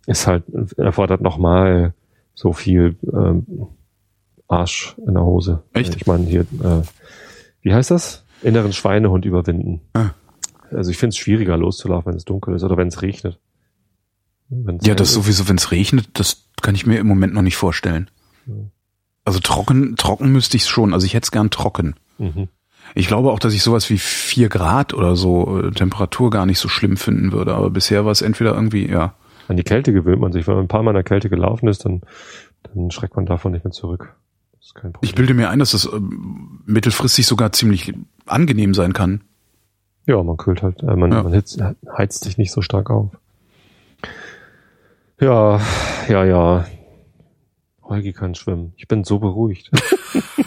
[0.06, 0.44] ist halt,
[0.78, 1.94] erfordert nochmal
[2.34, 3.46] so viel ähm,
[4.48, 5.64] Arsch in der Hose.
[5.74, 5.96] Echt?
[5.96, 6.82] Ich meine hier, äh,
[7.62, 8.26] wie heißt das?
[8.42, 9.82] Inneren Schweinehund überwinden.
[9.94, 10.10] Ah.
[10.72, 13.40] Also ich finde es schwieriger loszulaufen, wenn es dunkel ist oder wenn es regnet.
[14.50, 15.16] Wenn's Ja, das ist.
[15.16, 18.10] sowieso, wenn es regnet, das kann ich mir im Moment noch nicht vorstellen.
[19.24, 20.94] Also trocken, trocken müsste ich schon.
[20.94, 21.96] Also ich hätte es gern trocken.
[22.18, 22.48] Mhm.
[22.96, 26.60] Ich glaube auch, dass ich sowas wie vier Grad oder so äh, Temperatur gar nicht
[26.60, 27.56] so schlimm finden würde.
[27.56, 29.14] Aber bisher war es entweder irgendwie, ja.
[29.48, 30.48] An die Kälte gewöhnt man sich.
[30.48, 32.02] Wenn man ein paar Mal in der Kälte gelaufen ist, dann,
[32.64, 34.14] dann schreckt man davon nicht mehr zurück.
[34.58, 35.08] Das ist kein Problem.
[35.10, 37.94] Ich bilde mir ein, dass das ähm, mittelfristig sogar ziemlich
[38.26, 39.22] angenehm sein kann.
[40.06, 41.24] Ja, man kühlt halt, äh, man, Ja.
[41.24, 41.62] man hitzt,
[41.98, 43.12] heizt sich nicht so stark auf.
[45.20, 45.60] Ja,
[46.10, 46.66] ja, ja.
[47.84, 48.74] Holgi kann schwimmen.
[48.78, 49.70] Ich bin so beruhigt.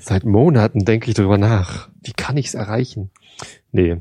[0.00, 1.88] Seit Monaten denke ich darüber nach.
[2.02, 3.10] Wie kann ich es erreichen?
[3.72, 3.96] Nee,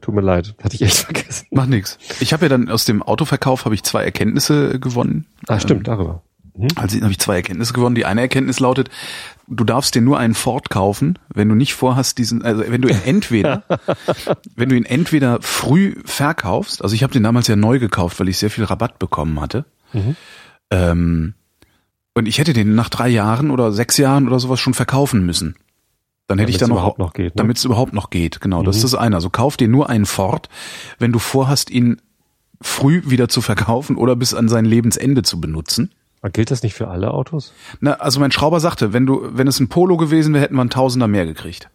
[0.00, 0.54] tut mir leid.
[0.62, 1.46] Hatte ich echt vergessen.
[1.50, 1.98] Macht nix.
[2.20, 5.26] Ich habe ja dann aus dem Autoverkauf habe ich zwei Erkenntnisse gewonnen.
[5.48, 6.22] Ah, stimmt, darüber.
[6.76, 7.94] Also habe ich zwei Erkenntnisse gewonnen.
[7.94, 8.90] Die eine Erkenntnis lautet,
[9.48, 12.88] du darfst dir nur einen Ford kaufen, wenn du nicht vorhast, diesen, also wenn du
[12.88, 13.64] ihn entweder,
[14.56, 18.28] wenn du ihn entweder früh verkaufst, also ich habe den damals ja neu gekauft, weil
[18.28, 19.64] ich sehr viel Rabatt bekommen hatte.
[19.94, 20.16] Mhm.
[20.70, 21.34] Ähm,
[22.14, 25.56] und ich hätte den nach drei Jahren oder sechs Jahren oder sowas schon verkaufen müssen.
[26.28, 27.38] Dann hätte ich Damit's dann noch, überhaupt noch geht, ne?
[27.42, 28.40] damit es überhaupt noch geht.
[28.40, 28.84] Genau, das Mhm.
[28.84, 29.16] ist das eine.
[29.16, 30.48] Also kauf dir nur einen Ford,
[30.98, 32.00] wenn du vorhast, ihn
[32.60, 35.90] früh wieder zu verkaufen oder bis an sein Lebensende zu benutzen.
[36.20, 37.52] Aber Gilt das nicht für alle Autos?
[37.80, 40.60] Na, also mein Schrauber sagte, wenn du, wenn es ein Polo gewesen wäre, hätten wir
[40.60, 41.68] einen Tausender mehr gekriegt.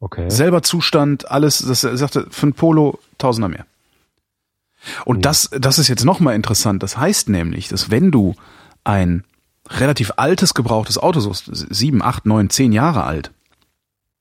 [0.00, 0.28] Okay.
[0.28, 3.64] Selber Zustand, alles, das er sagte, für ein Polo Tausender mehr.
[5.06, 5.22] Und Hm.
[5.22, 6.82] das, das ist jetzt nochmal interessant.
[6.82, 8.34] Das heißt nämlich, dass wenn du
[8.84, 9.24] ein
[9.78, 13.32] relativ altes gebrauchtes Auto suchst, sieben, acht, neun, zehn Jahre alt,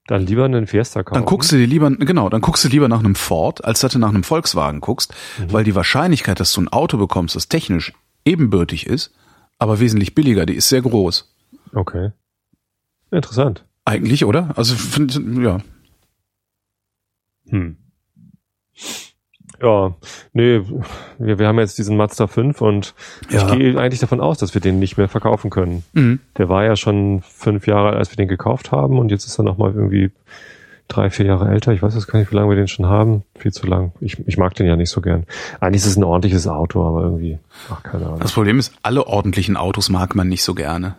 [0.07, 1.13] Dann lieber einen Fiesta kaufen.
[1.15, 3.93] dann guckst du dir lieber, genau, dann guckst du lieber nach einem Ford, als dass
[3.93, 5.51] du nach einem Volkswagen guckst, Mhm.
[5.53, 7.93] weil die Wahrscheinlichkeit, dass du ein Auto bekommst, das technisch
[8.25, 9.11] ebenbürtig ist,
[9.59, 11.33] aber wesentlich billiger, die ist sehr groß.
[11.73, 12.11] Okay.
[13.11, 13.63] Interessant.
[13.85, 14.53] Eigentlich, oder?
[14.57, 14.75] Also,
[15.41, 15.59] ja.
[17.49, 17.77] Hm.
[19.63, 19.93] Ja,
[20.33, 20.61] nee,
[21.19, 22.93] wir, wir haben jetzt diesen Mazda 5 und
[23.29, 23.47] Ja.
[23.47, 25.83] ich gehe eigentlich davon aus, dass wir den nicht mehr verkaufen können.
[25.93, 26.19] Mhm.
[26.37, 29.39] Der war ja schon fünf Jahre, alt, als wir den gekauft haben und jetzt ist
[29.39, 30.11] er nochmal irgendwie
[30.89, 31.71] drei, vier Jahre älter.
[31.71, 33.23] Ich weiß jetzt gar nicht, wie lange wir den schon haben.
[33.39, 33.93] Viel zu lang.
[34.01, 35.25] Ich, ich mag den ja nicht so gern.
[35.61, 37.39] Eigentlich ist es ein ordentliches Auto, aber irgendwie,
[37.71, 38.19] ach, keine Ahnung.
[38.19, 40.95] Das Problem ist, alle ordentlichen Autos mag man nicht so gerne.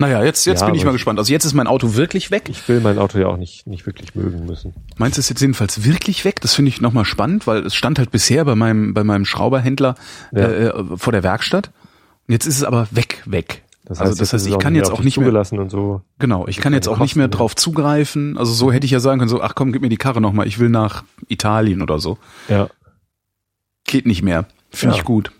[0.00, 1.18] Naja, jetzt, jetzt Ja, bin ich mal gespannt.
[1.18, 2.48] Also jetzt ist mein Auto wirklich weg.
[2.48, 4.72] Ich will mein Auto ja auch nicht, nicht wirklich mögen müssen.
[4.96, 6.40] Meins ist jetzt jedenfalls wirklich weg.
[6.40, 9.96] Das finde ich nochmal spannend, weil es stand halt bisher bei meinem, bei meinem Schrauberhändler
[10.30, 10.48] Ja.
[10.48, 11.72] äh, vor der Werkstatt.
[12.28, 13.62] Und jetzt ist es aber weg, weg.
[13.86, 16.02] Das also heißt, das jetzt heißt, ich kann jetzt auch nicht mehr, so.
[16.20, 17.26] genau, ich Also kann jetzt auch nicht mehr.
[17.28, 18.38] drauf zugreifen.
[18.38, 20.46] Also so hätte ich ja sagen können, so, ach komm, gib mir die Karre nochmal,
[20.46, 22.18] ich will nach Italien oder so.
[22.48, 22.68] Ja,
[23.84, 24.44] Geht nicht mehr.
[24.70, 25.00] Finde Ja.
[25.00, 25.32] ich gut.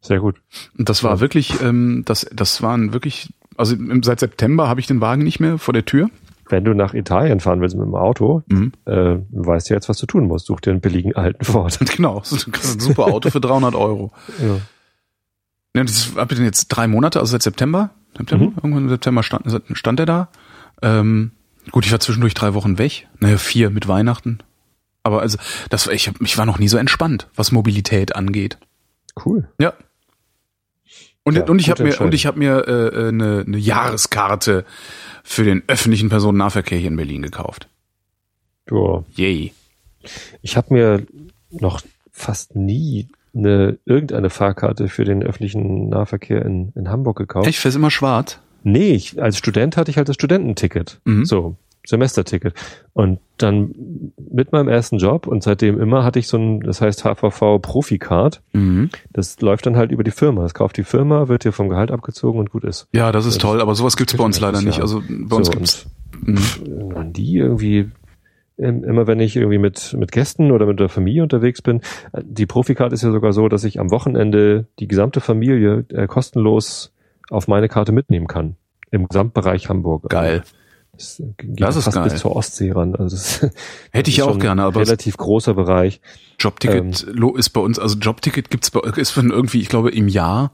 [0.00, 0.36] sehr gut.
[0.78, 1.20] Und das war Ja.
[1.20, 5.58] wirklich, ähm, das, das waren wirklich, also seit September habe ich den Wagen nicht mehr
[5.58, 6.10] vor der Tür.
[6.48, 8.72] Wenn du nach Italien fahren willst mit dem Auto, Mhm.
[8.84, 10.46] äh, weißt du jetzt, was du tun musst.
[10.46, 11.78] Such dir einen billigen alten Ford.
[11.96, 14.12] Genau, so ein super Auto für 300 Euro.
[14.40, 14.56] Ja.
[15.76, 17.90] Ja, das hab ich denn jetzt drei Monate, also seit September.
[18.16, 18.46] September?
[18.46, 18.52] Mhm.
[18.56, 20.28] Irgendwann im September stand, stand er da.
[20.82, 21.32] Ähm,
[21.72, 23.08] gut, ich war zwischendurch drei Wochen weg.
[23.18, 24.38] Naja, vier mit Weihnachten.
[25.02, 25.36] Aber also,
[25.70, 28.58] das ich, ich war noch nie so entspannt, was Mobilität angeht.
[29.24, 29.48] Cool.
[29.60, 29.72] Ja.
[31.24, 34.64] Und, Ja, und ich habe mir und ich habe mir äh, äh, eine, eine Jahreskarte
[35.22, 37.68] für den öffentlichen Personennahverkehr hier in Berlin gekauft.
[38.70, 39.04] Ja.
[39.16, 39.52] Yay.
[40.42, 41.06] Ich habe mir
[41.50, 41.80] noch
[42.12, 47.48] fast nie eine, irgendeine Fahrkarte für den öffentlichen Nahverkehr in, in Hamburg gekauft.
[47.48, 48.38] Ich fähr's immer schwarz.
[48.62, 51.00] Nee, ich, als Student hatte ich halt das Studententicket.
[51.04, 51.24] Mhm.
[51.24, 51.56] So,
[51.86, 52.54] Semesterticket.
[52.92, 57.04] Und dann mit meinem ersten Job und seitdem immer hatte ich so ein, das heißt
[57.04, 58.42] HVV Profi-Card.
[58.52, 58.90] Mhm.
[59.12, 60.42] Das läuft dann halt über die Firma.
[60.42, 62.88] Das kauft die Firma, wird dir vom Gehalt abgezogen und gut ist.
[62.92, 64.80] Ja, das ist Das toll, aber sowas gibt's bei uns leider nicht.
[64.80, 65.86] Also bei uns So, gibt's.
[66.22, 67.12] Mhm.
[67.12, 67.90] die irgendwie
[68.56, 71.80] im- immer wenn ich irgendwie mit mit Gästen oder mit der Familie unterwegs bin,
[72.12, 76.06] äh, die Profikarte ist ja sogar so, dass ich am Wochenende die gesamte Familie äh,
[76.06, 76.92] kostenlos
[77.30, 78.54] auf meine Karte mitnehmen kann
[78.92, 80.08] im Gesamtbereich Hamburg.
[80.08, 80.44] Geil.
[80.96, 82.08] Das, geht Das ist fast geil.
[82.10, 82.94] bis zur Ostsee ran.
[82.94, 83.40] Also das,
[83.92, 86.00] Hätte ich auch gerne, ein aber relativ großer Bereich.
[86.38, 90.08] Jobticket lo- ist bei uns, also Jobticket gibt's bei, ist von irgendwie, ich glaube, im
[90.08, 90.52] Jahr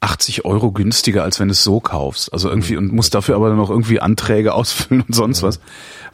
[0.00, 2.32] 80 Euro günstiger, als wenn du es so kaufst.
[2.32, 5.60] Also irgendwie und musst dafür aber dann noch irgendwie Anträge ausfüllen und sonst was.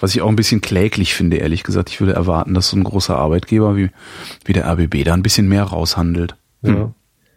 [0.01, 1.89] Was ich auch ein bisschen kläglich finde, ehrlich gesagt.
[1.91, 3.91] Ich würde erwarten, dass so ein großer Arbeitgeber wie,
[4.45, 6.37] wie der RBB da ein bisschen mehr raushandelt.
[6.63, 6.75] Hm.
[6.77, 6.93] Ja.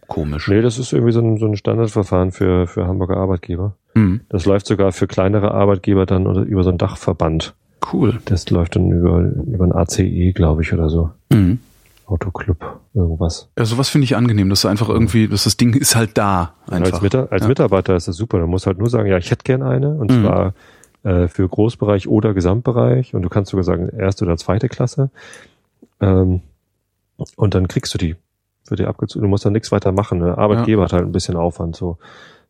[0.08, 0.46] Komisch.
[0.48, 3.76] Nee, das ist irgendwie so ein, so ein Standardverfahren für, für Hamburger Arbeitgeber.
[3.94, 4.20] Hm.
[4.28, 7.54] Das läuft sogar für kleinere Arbeitgeber dann oder über so einen Dachverband.
[7.92, 8.20] Cool.
[8.26, 11.10] Das läuft dann über, über ein ACE, glaube ich, oder so.
[11.32, 11.58] Mhm.
[12.06, 13.48] Autoclub, irgendwas.
[13.58, 16.54] Ja, sowas finde ich angenehm, dass du einfach irgendwie, dass das Ding ist halt da.
[16.70, 16.92] Einfach.
[16.94, 17.48] Als, Mita als ja.
[17.48, 18.38] Mitarbeiter ist das super.
[18.38, 19.90] Du musst halt nur sagen, ja, ich hätte gern eine.
[19.94, 20.22] Und Mhm.
[20.22, 20.54] zwar
[21.04, 23.14] äh, für Großbereich oder Gesamtbereich.
[23.14, 25.10] Und du kannst sogar sagen, erste oder zweite Klasse.
[26.00, 26.40] Ähm,
[27.36, 28.16] und dann kriegst du die.
[28.64, 29.22] Für die abgezogen.
[29.24, 30.18] Du musst dann nichts weiter machen.
[30.20, 30.38] Ne?
[30.38, 31.98] Arbeitgeber hat halt ein bisschen Aufwand so.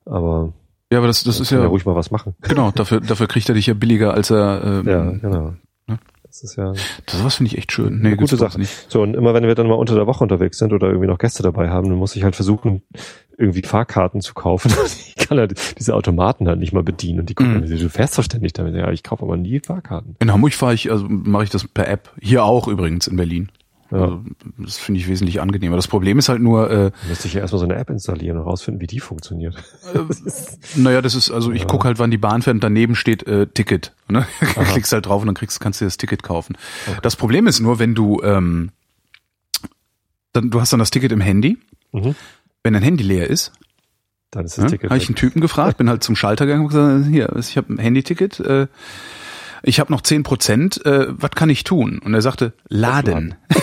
[0.05, 0.53] Aber
[0.93, 2.35] Ja, aber das, das ist ja, ja ruhig mal was machen.
[2.43, 5.55] genau, dafür, dafür kriegt er dich ja billiger, als er, ähm, Ja, genau.
[5.89, 5.99] Ja.
[6.25, 8.01] Das ist ja das, sowas finde ich echt schön.
[8.03, 8.59] gibt's gute Sache.
[8.59, 8.73] Nicht.
[8.91, 11.19] So, und immer wenn wir dann mal unter der Woche unterwegs sind oder irgendwie noch
[11.19, 12.81] Gäste dabei haben, dann muss ich halt versuchen,
[13.37, 14.73] irgendwie Fahrkarten zu kaufen.
[15.23, 17.21] Ich kann halt diese Automaten halt nicht mal bedienen.
[17.21, 17.67] Und die gucken, Mhm.
[17.79, 18.75] du fährst doch ständig damit.
[18.75, 20.17] Ja, ich kaufe aber nie Fahrkarten.
[20.21, 22.11] In Hamburg fahre ich, also mache ich das per App.
[22.21, 23.51] Hier auch übrigens in Berlin.
[23.93, 23.99] Ja.
[24.05, 24.23] Also,
[24.59, 25.77] das finde ich wesentlich angenehmer.
[25.77, 28.45] Das Problem ist halt nur, äh, müsste ich ja erstmal so eine App installieren und
[28.45, 29.55] rausfinden, wie die funktioniert.
[30.77, 31.67] naja, das ist, also ich Ja.
[31.67, 33.95] gucke halt, wann die Bahn fährt und daneben steht äh, Ticket.
[34.09, 34.27] Ne?
[34.41, 36.57] Klickst halt drauf und dann kriegst, kannst du das Ticket kaufen.
[36.89, 36.99] Okay.
[37.03, 38.71] Das Problem ist nur, wenn du, ähm,
[40.33, 41.59] dann, du hast dann das Ticket im Handy.
[41.93, 42.15] Mhm.
[42.63, 43.53] Wenn dein Handy leer ist,
[44.31, 44.89] Dann ist das Ja, Ticket.
[44.91, 47.75] habe ich einen Typen gefragt, bin halt zum Schalter gegangen und gesagt, hier, ich habe
[47.75, 48.67] ein Handyticket, äh,
[49.63, 51.99] ich habe noch 10 Prozent, äh, was kann ich tun?
[51.99, 53.35] Und er sagte, laden.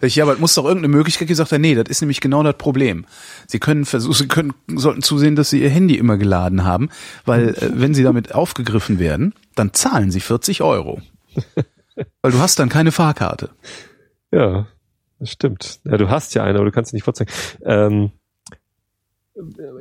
[0.00, 1.36] ich, ja, aber es muss doch irgendeine Möglichkeit geben.
[1.36, 3.06] Sagt er, nee, das ist nämlich genau das Problem.
[3.46, 6.90] Sie können versuchen, Sie können, sollten zusehen, dass Sie Ihr Handy immer geladen haben,
[7.24, 11.00] weil äh, wenn Sie damit aufgegriffen werden, dann zahlen Sie 40 Euro.
[12.22, 13.50] Weil du hast dann keine Fahrkarte.
[14.30, 14.66] ja,
[15.18, 15.80] das stimmt.
[15.84, 17.30] Ja, du hast ja eine, aber du kannst sie nicht vorzeigen.
[17.64, 18.10] Ähm,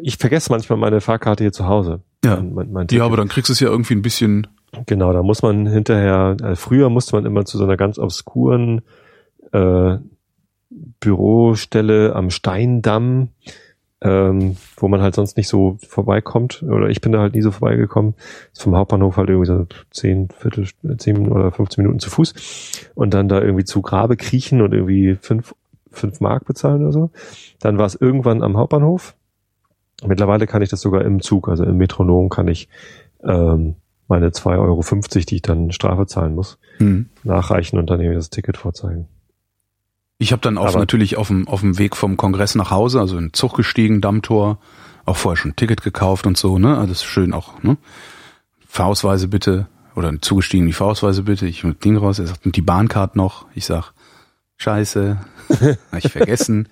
[0.02, 2.02] ich vergesse manchmal meine Fahrkarte hier zu Hause.
[2.24, 2.42] Ja.
[2.42, 4.48] Mein, mein, Ja, aber dann kriegst du es ja irgendwie ein bisschen,
[4.86, 8.82] Genau, da muss man hinterher, äh, früher musste man immer zu so einer ganz obskuren
[9.52, 9.98] äh,
[11.02, 13.30] Bürostelle am Steindamm,
[14.00, 16.64] ähm, wo man halt sonst nicht so vorbeikommt.
[16.64, 18.16] Oder ich bin da halt nie so vorbeigekommen.
[18.54, 22.34] Ist vom Hauptbahnhof halt irgendwie so zehn, Viertel, zehn oder 15 Minuten zu Fuß.
[22.96, 25.54] Und dann da irgendwie zu Grabe kriechen und irgendwie fünf,
[25.92, 27.12] fünf Mark bezahlen oder so.
[27.60, 29.16] Dann war es irgendwann am Hauptbahnhof.
[30.06, 32.70] Mittlerweile kann ich das sogar im Zug, also im Metronom kann ich
[33.24, 33.76] ähm,
[34.08, 34.84] meine 2,50 Euro,
[35.30, 37.10] die ich dann Strafe zahlen muss, hm.
[37.24, 39.08] nachreichen und dann irgendwie das Ticket vorzeigen.
[40.18, 43.00] Ich habe dann auch Aber- natürlich auf dem, auf dem Weg vom Kongress nach Hause,
[43.00, 44.60] also in den Zug gestiegen, Dammtor,
[45.06, 46.78] auch vorher schon ein Ticket gekauft und so, ne?
[46.78, 47.78] Alles schön auch, ne?
[48.68, 49.68] Fahrausweise bitte.
[49.96, 51.48] Oder zugestiegen, die Fahrausweise bitte.
[51.48, 52.20] Ich mit Ding raus.
[52.20, 53.46] Er sagt, und die Bahncard noch.
[53.56, 53.94] Ich sag,
[54.58, 55.18] scheiße.
[55.92, 56.70] Hab ich vergessen.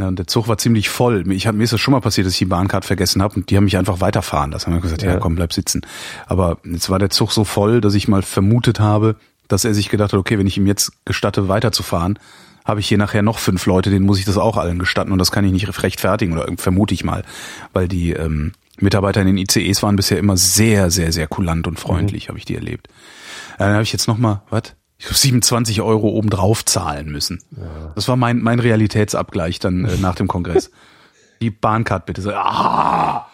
[0.00, 1.30] Ja, und der Zug war ziemlich voll.
[1.32, 3.50] Ich hab, mir ist das schon mal passiert, dass ich die Bahncard vergessen habe und
[3.50, 4.66] die haben mich einfach weiterfahren lassen.
[4.66, 5.14] Haben wir gesagt, ja.
[5.14, 5.18] Ja.
[5.18, 5.80] komm, bleib sitzen.
[6.26, 9.16] Aber jetzt war der Zug so voll, dass ich mal vermutet habe,
[9.48, 12.18] dass er sich gedacht hat, okay, wenn ich ihm jetzt gestatte, weiterzufahren,
[12.64, 15.18] habe ich hier nachher noch fünf Leute, denen muss ich das auch allen gestatten und
[15.18, 17.24] das kann ich nicht rechtfertigen oder vermute ich mal,
[17.72, 21.80] weil die ähm, Mitarbeiter in den ICEs waren bisher immer sehr, sehr, sehr kulant und
[21.80, 22.86] freundlich, habe ich die erlebt.
[23.54, 24.74] Äh, Dann habe ich jetzt noch mal, was?
[24.98, 27.40] Ich hab 27 Euro obendrauf zahlen müssen.
[27.94, 30.70] Das war mein, mein Realitätsabgleich dann äh, nach dem Kongress.
[31.40, 32.20] Die Bahncard bitte.
[32.20, 33.30] So, ah!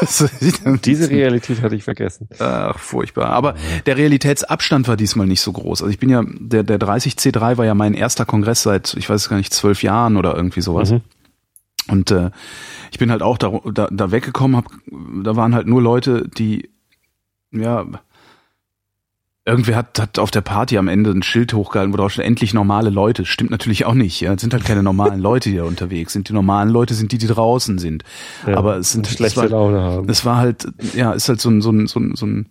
[0.84, 2.28] Diese Realität hatte ich vergessen.
[2.38, 3.30] Ach, furchtbar.
[3.30, 3.54] Aber
[3.86, 5.82] der Realitätsabstand war diesmal nicht so groß.
[5.82, 9.28] Also ich bin ja, der, der 30C3 war ja mein erster Kongress seit, ich weiß
[9.28, 10.92] gar nicht, zwölf Jahren oder irgendwie sowas.
[10.92, 11.00] Mhm.
[11.88, 12.30] Und äh,
[12.92, 14.66] ich bin halt auch da, da, da weggekommen, hab,
[15.24, 16.70] da waren halt nur Leute, die,
[17.50, 17.86] ja,
[19.46, 22.52] irgendwer hat, hat auf der Party am Ende ein Schild hochgehalten, wo drauf steht, endlich
[22.52, 23.24] normale Leute.
[23.24, 24.20] Stimmt natürlich auch nicht.
[24.20, 26.28] Ja, es sind halt keine normalen Leute, die da unterwegs sind.
[26.28, 28.02] Die normalen Leute sind die, die draußen sind.
[28.46, 30.08] Ja, Aber es sind und schlechte es war, Laune haben.
[30.08, 32.46] es war halt, ja, ist halt so ein, so ein, so ein, so ein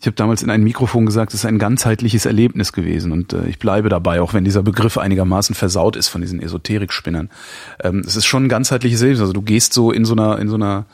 [0.00, 3.46] ich habe damals in einem Mikrofon gesagt, es ist ein ganzheitliches Erlebnis gewesen und äh,
[3.46, 7.30] ich bleibe dabei, auch wenn dieser Begriff einigermaßen versaut ist von diesen Esoterikspinnern.
[7.82, 9.22] Ähm, es ist schon ein ganzheitliches Erlebnis.
[9.22, 10.84] Also du gehst so in so einer, in so einer,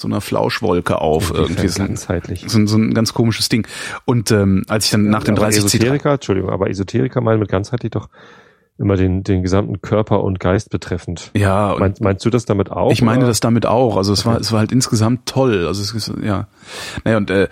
[0.00, 1.68] so einer Flauschwolke auf irgendwie.
[1.68, 2.44] So ein, ganzheitlich.
[2.46, 3.66] so ein, so ein ganz komisches Ding.
[4.06, 7.38] Und ähm, als ich dann nach dem aber 30 C3 Esoteriker, Entschuldigung, aber Esoteriker meinen
[7.38, 8.08] mit ganzheitlich doch
[8.78, 11.32] immer den, den gesamten Körper und Geist betreffend.
[11.36, 12.90] ja, Meinst, meinst du das damit auch?
[12.92, 13.26] Ich meine oder?
[13.28, 13.98] das damit auch.
[13.98, 14.40] Also es war Okay.
[14.40, 15.66] es war halt insgesamt toll.
[15.66, 16.48] Also es ist ja.
[17.04, 17.48] Naja, und äh,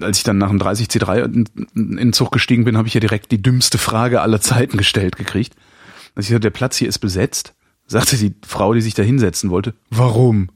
[0.00, 2.94] als ich dann nach dem 30 C3 in, in den Zug gestiegen bin, habe ich
[2.94, 5.54] ja direkt die dümmste Frage aller Zeiten gestellt gekriegt.
[6.14, 7.52] Als ich sagte, der Platz hier ist besetzt,
[7.86, 10.48] sagte die Frau, die sich da hinsetzen wollte, warum?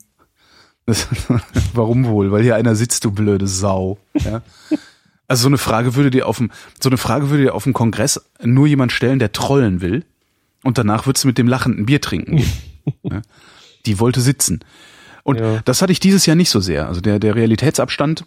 [0.91, 1.07] Das,
[1.75, 2.31] warum wohl?
[2.33, 3.99] Weil hier einer sitzt, du blöde Sau.
[4.15, 4.43] Ja?
[5.29, 6.51] Also so eine Frage würde dir auf dem,
[6.81, 10.05] so eine Frage würde dir auf dem Kongress nur jemand stellen, der trollen will.
[10.65, 12.37] und danach würdest du mit dem lachenden Bier trinken.
[12.37, 12.53] gehen.
[13.05, 13.23] ja.
[13.87, 14.61] Die wollte sitzen.
[15.23, 15.61] Und Ja.
[15.65, 16.89] das hatte ich dieses Jahr nicht so sehr.
[16.89, 18.25] Also der, der Realitätsabstand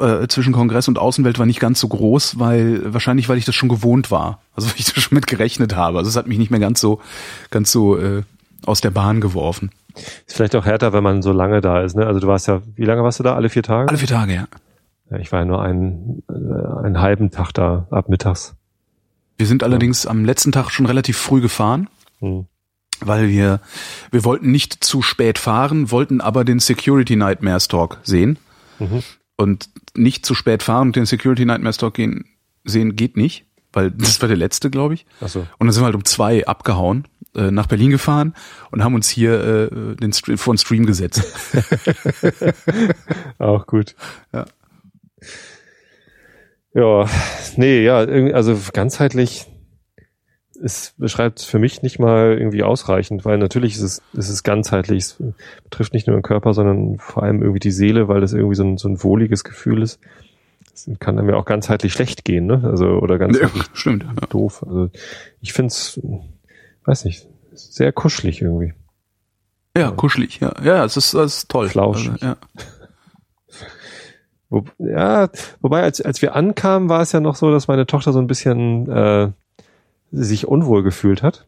[0.00, 3.54] äh, zwischen Kongress und Außenwelt war nicht ganz so groß, weil wahrscheinlich, weil ich das
[3.54, 4.40] schon gewohnt war.
[4.54, 5.98] Also weil ich da schon mit gerechnet habe.
[5.98, 7.00] Also es hat mich nicht mehr ganz so,
[7.50, 8.22] ganz so äh,
[8.64, 9.70] aus der Bahn geworfen.
[9.94, 11.94] Ist vielleicht auch härter, wenn man so lange da ist.
[11.96, 12.06] Ne?
[12.06, 13.34] Also du warst ja, wie lange warst du da?
[13.34, 13.88] Alle vier Tage?
[13.88, 14.48] Alle vier Tage, ja.
[15.10, 18.54] Ja, ich war ja nur einen, äh, einen halben Tag da, ab mittags.
[19.38, 21.88] Wir sind allerdings am letzten Tag schon relativ früh gefahren.
[22.20, 22.46] Hm.
[23.04, 23.58] weil wir
[24.12, 28.38] wir wollten nicht zu spät fahren, wollten aber den Security Nightmares Talk sehen
[28.78, 29.02] Mhm.
[29.36, 32.26] und nicht zu spät fahren und den Security Nightmares Talk gehen,
[32.64, 35.06] sehen geht nicht, weil das war der letzte, glaube ich.
[35.20, 35.40] Ach so.
[35.40, 38.34] Und dann sind wir halt um zwei abgehauen, äh, nach Berlin gefahren
[38.70, 41.22] und haben uns hier äh, den Stream, vor den Stream gesetzt.
[43.38, 43.94] Auch gut.
[44.32, 44.44] Ja.
[46.74, 47.06] Ja,
[47.56, 49.46] nee, ja, also ganzheitlich
[50.62, 55.04] es beschreibt für mich nicht mal irgendwie ausreichend, weil natürlich ist es, ist es ganzheitlich.
[55.04, 55.22] Es
[55.64, 58.64] betrifft nicht nur den Körper, sondern vor allem irgendwie die Seele, weil das irgendwie so
[58.64, 59.98] ein, so ein wohliges Gefühl ist.
[60.74, 62.62] Es kann einem ja auch ganzheitlich schlecht gehen, ne?
[62.64, 63.18] Also, oder
[63.74, 64.04] Stimmt.
[64.04, 64.26] Ja.
[64.28, 64.64] doof.
[64.66, 64.90] Also,
[65.40, 66.00] ich find's,
[66.84, 68.72] weiß nicht, sehr kuschelig irgendwie.
[69.76, 70.54] ja, kuschelig, ja.
[70.62, 71.68] Ja, es ist, es ist toll.
[71.68, 72.12] Flauschig.
[72.12, 72.36] Also, ja.
[74.48, 75.30] Wo, ja,
[75.60, 78.26] wobei, als, als wir ankamen, war es ja noch so, dass meine Tochter so ein
[78.26, 79.30] bisschen äh,
[80.10, 81.46] sich unwohl gefühlt hat,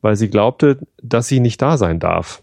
[0.00, 2.42] weil sie glaubte, dass sie nicht da sein darf.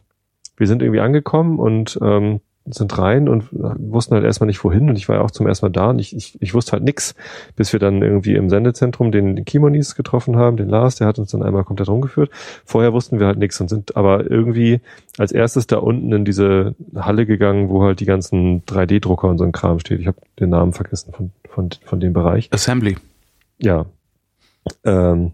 [0.55, 4.97] Wir sind irgendwie angekommen und ähm, sind rein und wussten halt erstmal nicht wohin und
[4.97, 7.15] ich war ja auch zum ersten Mal da und ich, ich, ich wusste halt nix,
[7.55, 11.19] bis wir dann irgendwie im Sendezentrum den, den Kimonis getroffen haben, den Lars, der hat
[11.19, 12.29] uns dann einmal komplett rumgeführt.
[12.65, 14.81] Vorher wussten wir halt nix und sind aber irgendwie
[15.17, 19.43] als erstes da unten in diese Halle gegangen, wo halt die ganzen 3D-Drucker und so
[19.43, 19.99] ein Kram steht.
[19.99, 22.49] Ich habe den Namen vergessen von, von, von dem Bereich.
[22.51, 22.97] Assembly.
[23.59, 23.85] Ja.
[24.83, 25.31] Ähm,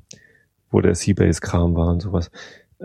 [0.71, 2.31] wo der Seabase-Kram war und sowas.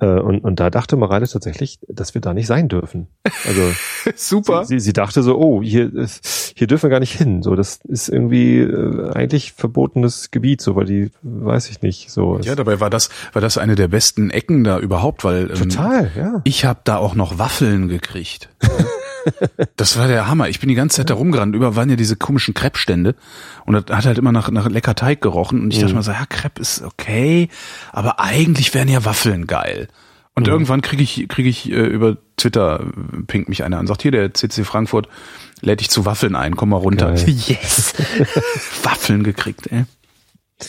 [0.00, 3.08] Äh, und, und da dachte Mareile tatsächlich, dass wir da nicht sein dürfen.
[3.46, 3.62] Also
[4.14, 4.64] Super.
[4.64, 5.90] Sie, sie, sie dachte so, oh, hier,
[6.54, 7.42] hier dürfen wir gar nicht hin.
[7.42, 12.38] So, das ist irgendwie äh, eigentlich verbotenes Gebiet, so, weil die, weiß ich nicht, so.
[12.40, 16.12] Ja, dabei war das, war das eine der besten Ecken da überhaupt, weil ähm, total,
[16.16, 16.40] ja.
[16.44, 18.48] ich habe da auch noch Waffeln gekriegt.
[19.76, 20.48] Das war der Hammer.
[20.48, 21.54] Ich bin die ganze Zeit da rumgerannt.
[21.54, 23.14] Über waren ja diese komischen Crepe-Stände
[23.66, 25.60] und das hat halt immer nach, nach lecker Teig gerochen.
[25.62, 25.96] Und ich dachte Mhm.
[25.98, 27.48] mal so, ja, Crepe ist okay,
[27.92, 29.88] aber eigentlich wären ja Waffeln geil.
[30.34, 30.52] Und Mhm.
[30.52, 32.84] irgendwann kriege ich, kriege ich äh, über Twitter,
[33.26, 35.08] pinkt mich einer an, sagt, hier, der CC Frankfurt
[35.60, 37.12] lädt dich zu Waffeln ein, komm mal runter.
[37.14, 37.24] Geil.
[37.46, 37.94] Yes!
[38.84, 39.84] Waffeln gekriegt, ey.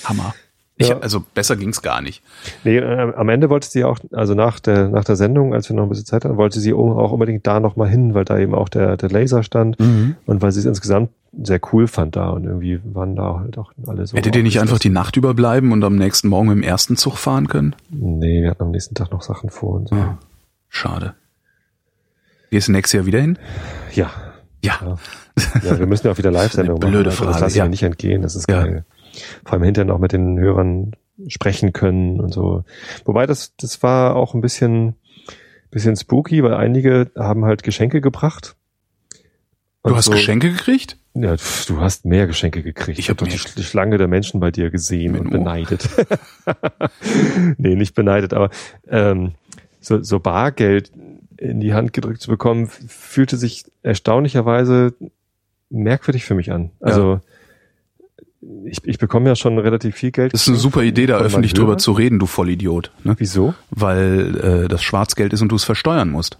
[0.05, 0.33] Hammer.
[0.79, 0.99] Ich, Ja.
[0.99, 2.23] Also besser ging's gar nicht.
[2.63, 5.75] Nee, äh, am Ende wollte sie auch, also nach der, nach der Sendung, als wir
[5.75, 8.55] noch ein bisschen Zeit hatten, wollte sie auch unbedingt da nochmal hin, weil da eben
[8.55, 11.09] auch der, der Laser stand und weil sie es insgesamt
[11.43, 14.17] sehr cool fand da und irgendwie waren da halt auch alle so.
[14.17, 17.47] Hättet ihr nicht einfach die Nacht überbleiben und am nächsten Morgen dem ersten Zug fahren
[17.47, 17.75] können?
[17.89, 19.95] Nee, wir hatten am nächsten Tag noch Sachen vor und so.
[19.95, 20.17] Ja.
[20.69, 21.13] Schade.
[22.51, 23.37] Gehst du nächstes Jahr wieder hin?
[23.93, 24.09] Ja.
[24.63, 24.79] Ja.
[24.81, 24.97] Ja,
[25.63, 27.19] ja wir müssen ja auch wieder Live-Sendung Eine blöde machen.
[27.19, 27.63] Also Das Frage, lasse ich ja.
[27.65, 28.21] mir nicht entgehen.
[28.21, 28.85] Das ist geil.
[29.43, 30.95] Vor allem hinterher noch mit den Hörern
[31.27, 32.63] sprechen können und so.
[33.05, 34.95] Wobei das, das war auch ein bisschen,
[35.71, 38.55] bisschen spooky, weil einige haben halt Geschenke gebracht.
[39.83, 40.97] Du hast so, Geschenke gekriegt?
[41.13, 42.99] Ja, pf, du hast mehr Geschenke gekriegt.
[42.99, 45.89] Ich habe hab doch die, die Schlange der Menschen bei dir gesehen und beneidet.
[47.57, 48.49] nee, nicht beneidet, aber
[48.87, 49.33] ähm,
[49.79, 50.91] so, so Bargeld
[51.37, 54.93] in die Hand gedrückt zu bekommen, fühlte sich erstaunlicherweise
[55.69, 56.71] merkwürdig für mich an.
[56.79, 57.21] Also
[58.65, 60.33] ich, ich bekomme ja schon relativ viel Geld.
[60.33, 62.91] Das ist eine super Idee, da öffentlich drüber zu reden, du Vollidiot.
[63.03, 63.15] Ne?
[63.17, 63.53] Wieso?
[63.69, 66.37] Weil äh, das Schwarzgeld ist und du es versteuern musst.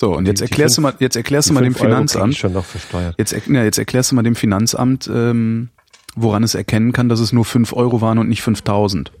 [0.00, 1.74] So, und jetzt Die- die erklärst du fünf- mal, jetzt erklärst Die du mal dem
[1.74, 3.14] Euro Finanzamt, schon noch versteuert.
[3.18, 5.68] jetzt, ja, jetzt erklärst du mal dem Finanzamt, ähm,
[6.16, 9.12] woran es erkennen kann, dass es nur fünf Euro waren und nicht 5000.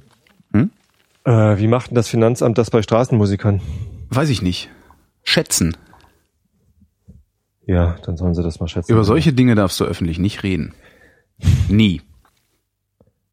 [1.26, 3.62] Äh, wie macht denn das Finanzamt das bei Straßenmusikern?
[4.10, 4.68] Weiß ich nicht.
[5.22, 5.74] Schätzen.
[7.66, 8.92] Ja, dann sollen sie das mal schätzen.
[8.92, 10.74] Über solche Dinge darfst du öffentlich nicht reden.
[11.68, 12.02] Nie.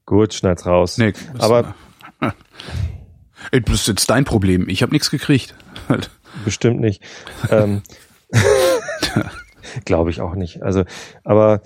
[0.06, 0.97] Gut, schneid's raus.
[0.97, 1.76] Nee, Aber
[3.52, 4.69] Ey, Das ist jetzt dein Problem.
[4.69, 5.56] Ich habe nichts gekriegt.
[6.45, 7.02] Bestimmt nicht.
[7.50, 7.82] ähm,
[9.86, 10.63] Glaube ich auch nicht.
[10.63, 10.84] Also,
[11.24, 11.62] aber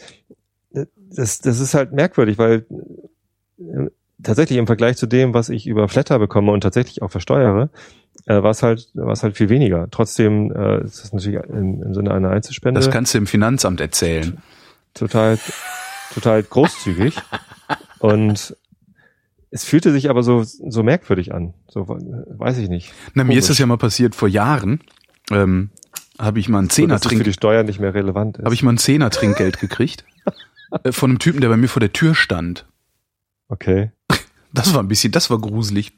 [0.96, 2.66] das, das ist halt merkwürdig, weil
[3.60, 3.88] äh,
[4.22, 7.70] tatsächlich im Vergleich zu dem, was ich über Flatter bekomme und tatsächlich auch versteuere,
[8.26, 9.88] äh, war es halt, war es halt viel weniger.
[9.91, 13.82] Trotzdem äh, ist das natürlich im, im Sinne einer Einzelspende Das kannst du im Finanzamt
[13.82, 14.38] erzählen.
[14.93, 15.38] total,
[16.14, 17.16] total großzügig.
[17.99, 18.56] und
[19.51, 21.53] es fühlte sich aber so, so merkwürdig an.
[21.68, 22.93] So, weiß ich nicht.
[23.14, 24.82] Na, mir ist das ja mal passiert vor Jahren.
[25.32, 25.70] Ähm,
[26.20, 28.45] habe ich mal ein So, dass es für die Steuer nicht mehr relevant ist.
[28.45, 30.06] habe ich mal ein Zehner-Trinkgeld gekriegt.
[30.84, 32.66] äh, von einem Typen, der bei mir vor der Tür stand.
[33.49, 33.91] okay.
[34.53, 35.91] Das war ein bisschen, das war gruselig.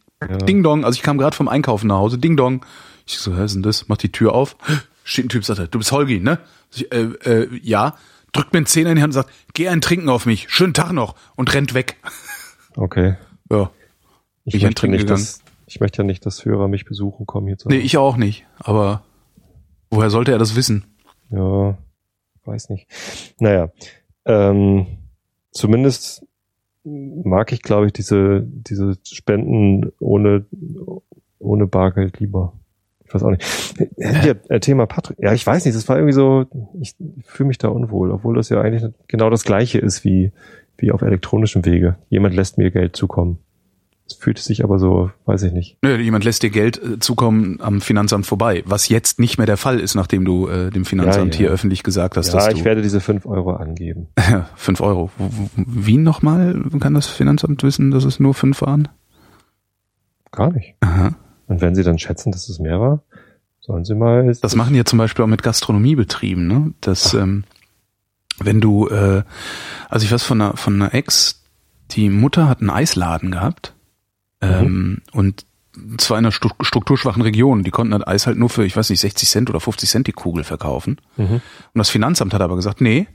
[0.47, 2.65] Ding Dong, also ich kam gerade vom Einkaufen nach Hause, Ding Dong.
[3.05, 3.87] Ich so, hä, was ist denn das?
[3.87, 4.55] Mach die Tür auf.
[5.03, 6.39] Steht ein Typ, sagt er, du bist Holgi, ne?
[6.73, 7.95] Ich, äh, äh, ja.
[8.33, 10.73] Drückt mir einen Zehner in die Hand und sagt, geh ein Trinken auf mich, schönen
[10.73, 11.97] Tag noch und rennt weg.
[12.75, 13.15] Okay.
[13.49, 13.71] Ja.
[14.43, 15.21] Ich, Ich möchte nicht, gegangen.
[15.21, 18.17] dass, ich möchte ja nicht, dass Hörer mich besuchen kommen hier zu Nee, ich auch
[18.17, 18.45] nicht.
[18.59, 19.03] Aber
[19.89, 20.83] woher sollte er das wissen?
[21.29, 21.77] Ja,
[22.43, 22.87] weiß nicht.
[23.39, 23.71] Naja,
[24.25, 24.85] ähm,
[25.51, 26.25] zumindest
[26.83, 30.45] mag ich, glaube ich, diese, diese Spenden ohne,
[31.39, 32.51] ohne Bargeld lieber.
[33.07, 33.43] Ich weiß auch nicht.
[33.97, 35.17] Hier, äh, Thema Patrick.
[35.21, 36.45] Ja, ich weiß nicht, das war irgendwie so,
[36.81, 36.95] ich
[37.25, 40.31] fühle mich da unwohl, obwohl das ja eigentlich genau das gleiche ist wie,
[40.77, 41.95] wie auf elektronischem Wege.
[42.09, 43.37] Jemand lässt mir Geld zukommen.
[44.09, 45.77] Es fühlt sich aber so, weiß ich nicht.
[45.81, 49.57] Nö, jemand lässt dir Geld äh, zukommen am Finanzamt vorbei, was jetzt nicht mehr der
[49.57, 51.47] Fall ist, nachdem du äh, dem Finanzamt Ja, ja.
[51.47, 54.07] hier öffentlich gesagt hast, Ja, dass ich du werde diese fünf Euro angeben.
[54.55, 55.09] fünf Euro.
[55.17, 56.61] W- w- Wien nochmal?
[56.79, 58.87] Kann das Finanzamt wissen, dass es nur fünf waren?
[60.31, 60.75] Gar nicht.
[60.81, 61.15] Aha.
[61.47, 63.03] Und wenn Sie dann schätzen, dass es mehr war,
[63.59, 64.33] sollen Sie mal.
[64.41, 66.73] Das machen ja zum Beispiel auch mit Gastronomiebetrieben, ne?
[66.81, 67.43] Dass ähm,
[68.39, 69.23] wenn du, äh,
[69.89, 71.43] also ich weiß von einer, von einer Ex,
[71.91, 73.73] die Mutter hat einen Eisladen gehabt
[74.41, 75.45] ähm, und
[75.97, 77.63] zwar in einer strukturschwachen Region.
[77.63, 80.07] Die konnten das Eis halt nur für, ich weiß nicht, 60 Cent oder 50 Cent
[80.07, 80.97] die Kugel verkaufen.
[81.17, 81.35] Mhm.
[81.35, 81.41] Und
[81.75, 83.07] das Finanzamt hat aber gesagt, nee,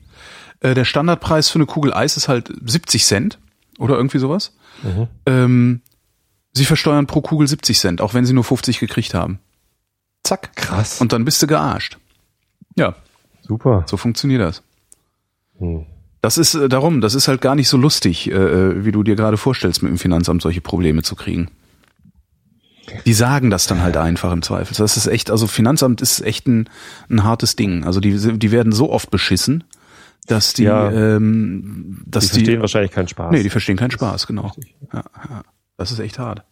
[0.61, 3.39] äh, der Standardpreis für eine Kugel Eis ist halt 70 Cent
[3.78, 4.57] oder irgendwie sowas.
[4.83, 5.09] Mhm.
[5.26, 5.80] Ähm,
[6.53, 9.38] sie versteuern pro Kugel 70 Cent, auch wenn sie nur 50 gekriegt haben.
[10.24, 10.55] Zack.
[10.57, 11.00] Krass.
[11.00, 11.98] Und dann bist du gearscht.
[12.76, 12.94] Ja,
[13.42, 13.84] Super.
[13.88, 14.62] so funktioniert das.
[15.59, 15.86] Hm.
[16.20, 19.03] Das ist äh, darum, das ist halt gar nicht so lustig, äh, äh, wie du
[19.03, 21.50] dir gerade vorstellst, mit dem Finanzamt solche Probleme zu kriegen.
[23.07, 24.74] Die sagen das dann halt einfach im Zweifel.
[24.76, 26.68] Das ist echt, also Finanzamt ist echt ein,
[27.09, 27.84] ein hartes Ding.
[27.84, 29.64] Also die, die werden so oft beschissen,
[30.26, 30.90] dass die, Ja.
[30.90, 33.32] ähm, dass Die verstehen wahrscheinlich keinen Spaß.
[33.32, 34.53] nee, die verstehen keinen Spaß, genau.
[34.92, 35.42] Ja, ja.
[35.83, 36.43] Das ist echt hart.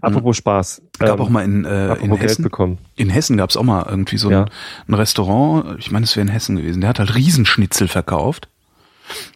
[0.00, 0.82] Apropos Spaß.
[1.00, 2.78] Gab ähm, auch mal in, äh, in Hessen, bekommen.
[2.94, 4.46] in Hessen gab's auch mal irgendwie so ein, Ja.
[4.86, 8.48] ein Restaurant, ich meine, es wäre in Hessen gewesen, der hat halt Riesenschnitzel verkauft.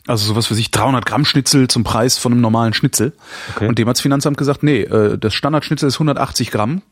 [0.06, 3.14] Also sowas für sich 300 Gramm Schnitzel zum Preis von einem normalen Schnitzel.
[3.56, 3.66] Okay.
[3.66, 6.82] Und dem hat's Finanzamt gesagt, nee, äh, das Standardschnitzel ist 180 Gramm.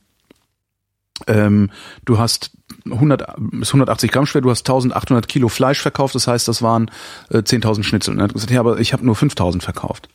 [1.27, 1.71] Ähm,
[2.05, 2.51] du hast
[2.91, 3.23] 100,
[3.61, 6.91] ist 180 Gramm schwer, du hast 1800 Kilo Fleisch verkauft, das heißt, das waren
[7.29, 8.13] äh, 10.000 Schnitzel.
[8.13, 10.09] Und er hat gesagt, ja, aber ich habe nur 5.000 verkauft.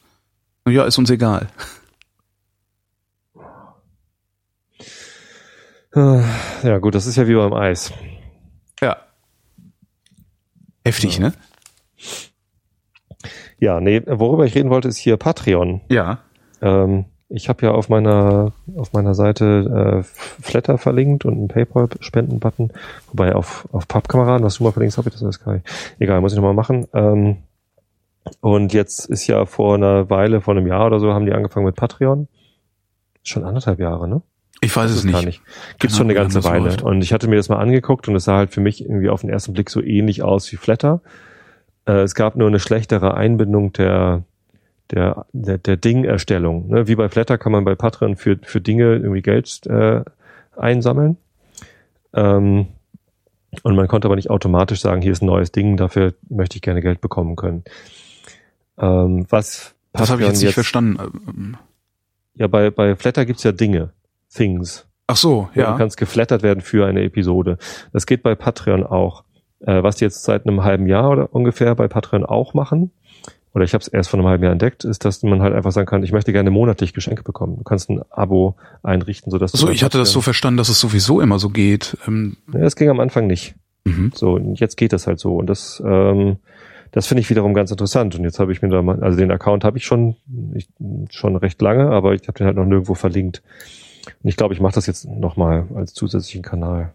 [0.68, 1.48] Ja, ist uns egal.
[5.96, 7.94] Ja, gut, das ist ja wie beim Eis.
[8.82, 8.98] Ja.
[10.84, 11.34] Heftig, ne?
[13.60, 15.82] Ja, nee, worüber ich reden wollte, ist hier Patreon.
[15.90, 16.20] Ja.
[16.62, 22.74] Ähm, ich habe ja auf meiner auf meiner Seite äh, Flatter verlinkt und einen PayPal-Spenden-Button.
[23.08, 25.66] Wobei auf, auf Pappkameraden, was du mal verlinkst, habe ich das alles gar nicht.
[25.98, 26.88] Egal, muss ich nochmal machen.
[26.94, 27.38] Ähm,
[28.42, 31.66] und jetzt ist ja vor einer Weile, vor einem Jahr oder so, haben die angefangen
[31.66, 32.28] mit Patreon.
[33.24, 34.22] Schon anderthalb Jahre, ne?
[34.62, 35.42] Ich weiß es Das gar nicht.
[35.80, 36.66] Gibt's schon eine ganze Weile.
[36.66, 36.82] läuft.
[36.82, 39.22] Und ich hatte mir das mal angeguckt und es sah halt für mich irgendwie auf
[39.22, 41.02] den ersten Blick so ähnlich aus wie Flatter.
[41.86, 44.24] Äh, es gab nur eine schlechtere Einbindung der
[44.92, 46.68] der, der, der Ding-Erstellung.
[46.68, 46.88] Ne?
[46.88, 50.04] Wie bei Flatter kann man bei Patreon für, für Dinge irgendwie Geld äh,
[50.56, 51.18] einsammeln.
[52.14, 52.68] Ähm,
[53.64, 56.62] und man konnte aber nicht automatisch sagen, hier ist ein neues Ding, dafür möchte ich
[56.62, 57.64] gerne Geld bekommen können.
[58.78, 60.98] Ähm, was Das habe ich jetzt nicht verstanden.
[61.28, 61.58] Ähm,
[62.36, 63.92] Ja, bei, bei Flatter gibt's ja Dinge,
[64.34, 64.86] Things.
[65.08, 65.72] Ach so, Ja.
[65.72, 67.58] Du kannst geflattert werden für eine Episode.
[67.94, 69.24] Das geht bei Patreon auch.
[69.62, 72.92] Äh, was die jetzt seit einem halben Jahr oder ungefähr bei Patreon auch machen,
[73.54, 75.72] oder ich habe es erst vor einem halben Jahr entdeckt, ist, dass man halt einfach
[75.72, 77.56] sagen kann, ich möchte gerne monatlich Geschenke bekommen.
[77.58, 80.68] Du kannst ein Abo einrichten, sodass du So, bei ich hatte das so verstanden, dass
[80.68, 81.98] es sowieso immer so geht.
[82.06, 83.56] Ähm, Ja, das ging am Anfang nicht.
[83.86, 84.12] mhm.
[84.14, 85.38] So, und jetzt geht das halt so.
[85.38, 86.36] Und das, ähm,
[86.96, 88.16] das finde ich wiederum ganz interessant.
[88.16, 90.16] Und jetzt habe ich mir da mal, also den Account habe ich schon,
[90.54, 90.70] ich,
[91.12, 93.44] schon recht lange, aber ich habe den halt noch nirgendwo verlinkt.
[94.24, 96.94] Und ich glaube, ich mache das jetzt nochmal als zusätzlichen Kanal.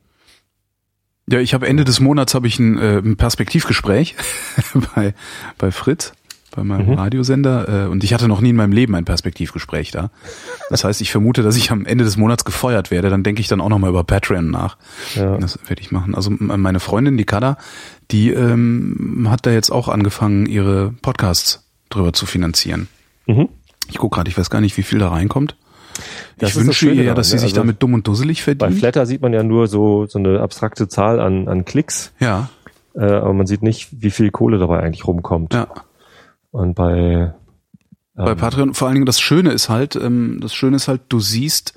[1.28, 4.16] Ja, ich habe Ende des Monats habe ich ein, äh, ein Perspektivgespräch
[4.96, 5.12] bei
[5.58, 6.14] bei Fritz,
[6.54, 6.94] bei meinem Mhm.
[6.94, 10.10] Radiosender äh, und ich hatte noch nie in meinem Leben ein Perspektivgespräch da.
[10.68, 13.48] Das heißt, ich vermute, dass ich am Ende des Monats gefeuert werde, dann denke ich
[13.48, 14.76] dann auch noch mal über Patreon nach.
[15.14, 15.36] Ja.
[15.38, 16.14] Das werde ich machen.
[16.14, 17.56] Also meine Freundin, die Kada,
[18.10, 22.88] die ähm, hat da jetzt auch angefangen, ihre Podcasts drüber zu finanzieren.
[23.26, 23.48] Mhm.
[23.88, 25.56] Ich gucke gerade, ich weiß gar nicht, wie viel da reinkommt.
[26.38, 27.40] Das ich wünsche ihr ja, dass sie ne?
[27.40, 28.78] sich Also damit dumm und dusselig Bei verdient.
[28.78, 32.48] Flatter sieht man ja nur so, so eine abstrakte Zahl an, an Klicks, Ja,
[32.94, 35.52] äh, aber man sieht nicht, wie viel Kohle dabei eigentlich rumkommt.
[35.54, 35.66] ja.
[36.50, 37.34] Und bei,
[38.14, 41.02] Bei ähm, Patreon, vor allen Dingen das Schöne ist halt, ähm, das Schöne ist halt,
[41.08, 41.74] du siehst,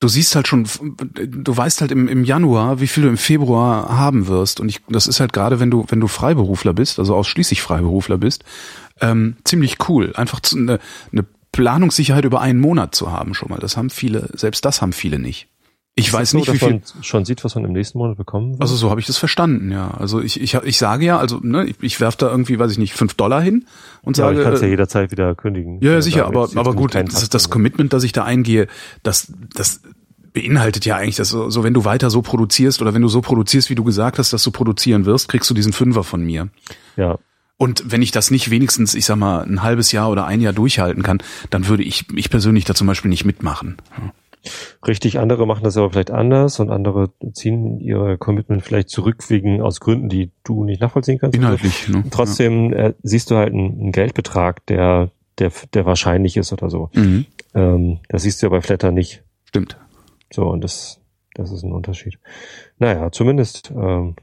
[0.00, 3.96] du siehst halt schon, du weißt halt im, im Januar, wie viel du im Februar
[3.96, 4.60] haben wirst.
[4.60, 8.18] Und ich, das ist halt gerade, wenn du, wenn du Freiberufler bist, also ausschließlich Freiberufler
[8.18, 8.44] bist,
[9.00, 10.12] ähm, ziemlich cool.
[10.16, 10.78] Einfach eine,
[11.12, 13.58] eine Planungssicherheit über einen Monat zu haben schon mal.
[13.58, 15.48] Das haben viele, selbst das haben viele nicht.
[15.96, 16.70] Ich Ist weiß es so, nicht, wie viel.
[16.70, 18.62] man schon sieht, was man im nächsten Monat bekommen wird.
[18.62, 19.90] Also so habe ich das verstanden, ja.
[19.90, 22.78] Also ich, ich, ich sage ja, also ne, ich, ich werf da irgendwie, weiß ich
[22.78, 23.66] nicht, fünf Dollar hin
[24.02, 25.80] und ja, sage, ich kann es ja äh, jederzeit wieder kündigen.
[25.80, 27.50] Ja, ja, Oder sicher, aber, aber gut, das, Tag das.
[27.50, 28.68] Commitment, das ich da eingehe,
[29.02, 29.82] das, das
[30.32, 33.20] beinhaltet ja eigentlich, dass so, so wenn du weiter so produzierst oder wenn du so
[33.20, 36.48] produzierst, wie du gesagt hast, dass du produzieren wirst, kriegst du diesen Fünfer von mir.
[36.96, 37.18] Ja,
[37.56, 40.52] Und wenn ich das nicht wenigstens, ich sag mal, ein halbes Jahr oder ein Jahr
[40.52, 41.18] durchhalten kann,
[41.50, 43.76] dann würde ich, ich persönlich da zum Beispiel nicht mitmachen.
[44.86, 45.18] Richtig.
[45.18, 49.80] Andere machen das aber vielleicht anders und andere ziehen ihre Commitment vielleicht zurück wegen aus
[49.80, 51.36] Gründen, die du nicht nachvollziehen kannst.
[51.36, 52.04] Inhaltlich, ne?
[52.10, 56.90] Trotzdem äh, siehst du halt einen, einen Geldbetrag, der, der, der wahrscheinlich ist oder so.
[56.94, 57.02] Ja.
[57.02, 57.26] Mhm.
[57.54, 59.22] Ähm, das siehst du ja bei Flatter nicht.
[59.44, 59.78] Stimmt.
[60.32, 61.00] So, und das,
[61.34, 62.18] das ist ein Unterschied.
[62.78, 64.14] Naja, zumindest, ähm,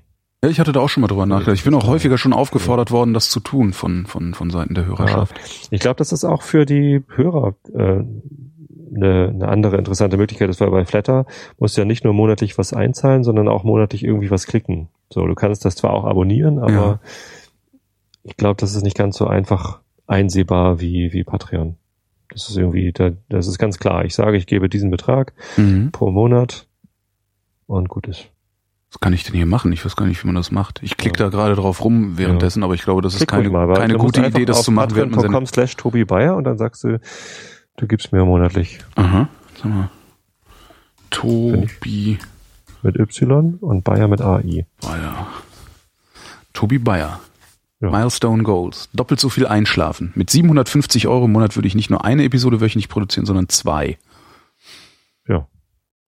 [0.43, 1.57] Ja, ich hatte da auch schon mal drüber nachgedacht.
[1.57, 4.85] Ich bin auch häufiger schon aufgefordert worden, das zu tun von, von, von Seiten der
[4.85, 5.35] Hörerschaft.
[5.69, 8.03] ich glaube, dass das auch für die Hörer äh,
[8.97, 11.25] eine, eine andere interessante Möglichkeit ist, weil bei Flatter
[11.57, 14.89] musst du ja nicht nur monatlich was einzahlen, sondern auch monatlich irgendwie was klicken.
[15.09, 16.99] So, du kannst das zwar auch abonnieren, aber Ja.
[18.23, 21.75] ich glaube, das ist nicht ganz so einfach einsehbar wie, wie Patreon.
[22.29, 24.03] Das ist irgendwie, da, das ist ganz klar.
[24.03, 25.91] Ich sage, ich gebe diesen Betrag Mhm.
[25.91, 26.67] pro Monat
[27.67, 28.29] und gut ist.
[28.91, 29.71] Was kann ich denn hier machen?
[29.73, 30.81] Ich weiß gar nicht, wie man das macht.
[30.81, 33.51] Ich klicke da gerade drauf rum währenddessen, aber ich glaube, das ist Klick keine, ruhig
[33.51, 36.99] mal, keine gute Idee, das zu machen, patreon.com slash Tobi Bayer und dann sagst du,
[37.77, 39.89] du gibst mir monatlich Aha, sag mal.
[41.09, 42.17] Tobi
[42.83, 44.65] mit Y und Bayer mit AI.
[44.81, 45.27] Bayer.
[46.53, 47.19] Tobi Bayer.
[47.79, 47.89] Ja.
[47.91, 48.89] Milestone Goals.
[48.93, 50.11] Doppelt so viel einschlafen.
[50.15, 53.97] Mit 750 Euro im Monat würde ich nicht nur eine Episode wöchentlich produzieren, sondern zwei.
[55.27, 55.47] Ja.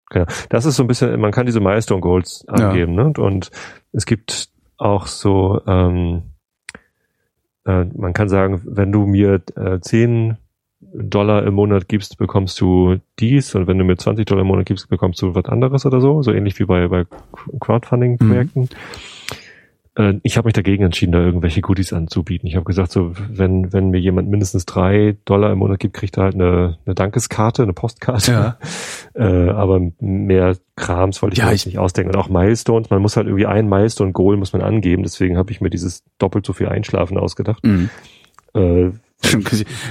[0.09, 0.25] Genau.
[0.49, 2.69] Das ist so ein bisschen, man kann diese Milestone Goals Ja.
[2.69, 3.11] angeben, ne?
[3.17, 3.51] Und
[3.91, 6.23] es gibt auch so, ähm,
[7.65, 10.37] äh, man kann sagen, wenn du mir äh, 10
[10.79, 14.67] Dollar im Monat gibst, bekommst du dies und wenn du mir 20 Dollar im Monat
[14.67, 17.05] gibst, bekommst du was anderes oder so, so ähnlich wie bei, bei
[17.59, 18.69] Crowdfunding-Projekten.
[19.95, 22.47] Äh, Ich habe mich dagegen entschieden, da irgendwelche Goodies anzubieten.
[22.47, 26.17] Ich habe gesagt, so wenn wenn mir jemand mindestens drei Dollar im Monat gibt, kriegt
[26.17, 28.31] er halt eine, eine Dankeskarte, eine Postkarte.
[28.31, 28.57] Ja.
[29.15, 32.11] Äh, aber mehr Krams wollte ich Ja, mir ich- nicht ausdenken.
[32.15, 35.01] Und auch Milestones, man muss halt irgendwie ein Milestone-Goal muss man angeben.
[35.01, 37.65] Deswegen habe ich mir dieses doppelt so viel Einschlafen ausgedacht.
[37.65, 37.89] Mhm.
[38.53, 38.91] Äh,
[39.21, 39.41] Kann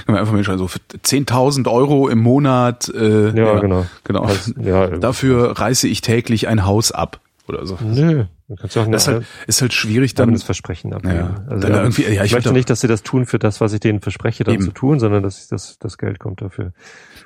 [0.07, 2.89] man einfach mal schreiben, so für 10.000 Euro im Monat.
[2.89, 3.85] Äh, ja, genau.
[4.03, 4.21] genau.
[4.23, 7.77] Also, ja, Dafür reiße ich täglich ein Haus ab oder so.
[7.81, 8.25] Nö,
[8.59, 10.31] kannst ja auch Das ist halt, ist halt schwierig dann.
[10.33, 11.15] das Versprechen abgeben.
[11.15, 11.43] Ja.
[11.49, 13.73] Also, ja, irgendwie- ja, ich ich möchte nicht, dass sie das tun für das, was
[13.73, 14.63] ich denen verspreche, dann Eben.
[14.63, 16.73] zu tun, sondern dass das, das Geld kommt dafür.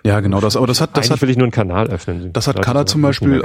[0.04, 0.58] Ja, genau das.
[0.58, 2.34] Aber das hat, das Eigentlich hat, will ich nur einen Kanal öffnen.
[2.34, 3.41] Das hat Kada zum Beispiel-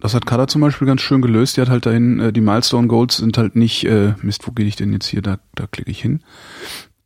[0.00, 1.56] das hat Kada zum Beispiel ganz schön gelöst.
[1.56, 4.66] Die hat halt dahin, äh, die Milestone Goals sind halt nicht, äh, Mist, wo gehe
[4.66, 5.22] ich denn jetzt hier?
[5.22, 6.22] Da, da klicke ich hin.